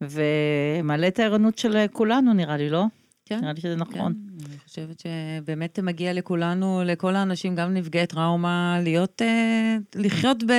[0.00, 2.84] ומעלה את הערנות של כולנו, נראה לי, לא?
[3.24, 3.40] כן.
[3.40, 4.14] נראה לי שזה נכון.
[4.14, 9.22] כן, אני חושבת שבאמת מגיע לכולנו, לכל האנשים, גם נפגעי טראומה, להיות,
[9.94, 10.52] לחיות ב,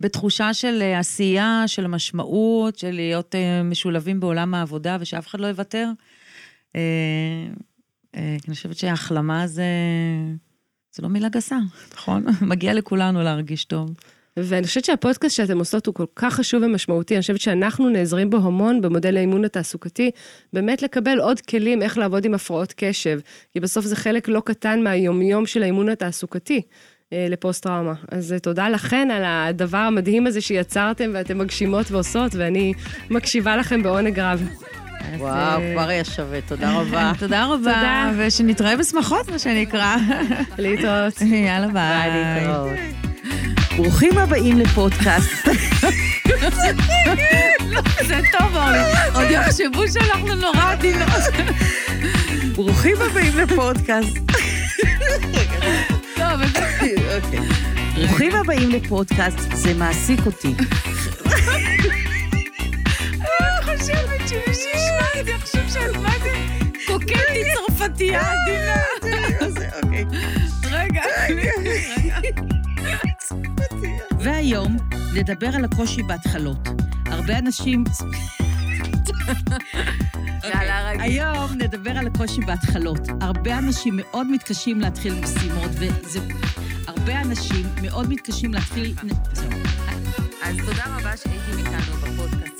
[0.00, 3.34] בתחושה של עשייה, של משמעות, של להיות
[3.64, 5.88] משולבים בעולם העבודה, ושאף אחד לא יוותר.
[8.16, 9.64] אה, אני חושבת שהחלמה זה,
[10.94, 11.58] זה לא מילה גסה,
[11.94, 12.24] נכון?
[12.50, 13.90] מגיע לכולנו להרגיש טוב.
[14.36, 18.36] ואני חושבת שהפודקאסט שאתם עושות הוא כל כך חשוב ומשמעותי, אני חושבת שאנחנו נעזרים בו
[18.36, 20.10] המון במודל האימון התעסוקתי,
[20.52, 23.20] באמת לקבל עוד כלים איך לעבוד עם הפרעות קשב,
[23.52, 26.62] כי בסוף זה חלק לא קטן מהיומיום של האימון התעסוקתי.
[27.12, 27.94] אה, לפוסט-טראומה.
[28.08, 32.72] אז אה, תודה לכן על הדבר המדהים הזה שיצרתם ואתם מגשימות ועושות, ואני
[33.10, 34.48] מקשיבה לכם בעונג רב.
[35.18, 37.12] וואו, אה, כבר היה שווה, תודה רבה.
[37.18, 39.96] תודה רבה, ושנתראה בשמחות, מה שנקרא.
[40.58, 41.20] להתראות.
[41.20, 42.10] יאללה, ביי.
[42.10, 42.70] ביי, להתראות.
[43.76, 45.48] ברוכים הבאים לפודקאסט.
[48.08, 48.56] זה טוב.
[49.14, 51.08] עוד יחשבו שאנחנו נורא עדינות.
[52.54, 54.18] ברוכים הבאים לפודקאסט.
[57.14, 57.40] אוקיי.
[57.94, 60.54] ברוכים הבאים לפודקאסט, זה מעסיק אותי.
[65.24, 66.32] חושבת שמי שישמע את זה יחשוב שאת מה זה...
[66.86, 68.76] קוקטית צרפתייה עדינה.
[69.82, 70.04] אוקיי.
[70.70, 71.02] רגע.
[74.20, 74.76] והיום
[75.14, 76.68] נדבר על הקושי בהתחלות.
[77.06, 77.84] הרבה אנשים...
[80.44, 81.00] יאללה, רגיל.
[81.00, 83.00] היום נדבר על הקושי בהתחלות.
[83.20, 86.20] הרבה אנשים מאוד מתקשים להתחיל משימות, וזה...
[86.86, 88.94] הרבה אנשים מאוד מתקשים להתחיל...
[90.42, 92.51] אז תודה רבה שהייתם איתנו בפודקאסט.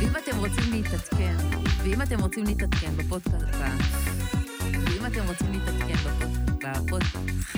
[0.00, 1.36] ואם אתם רוצים להתעדכן,
[1.82, 3.54] ואם אתם רוצים להתעדכן בפודקאסט,
[4.72, 7.56] ואם אתם רוצים להתעדכן בפוד- בפודקאסט,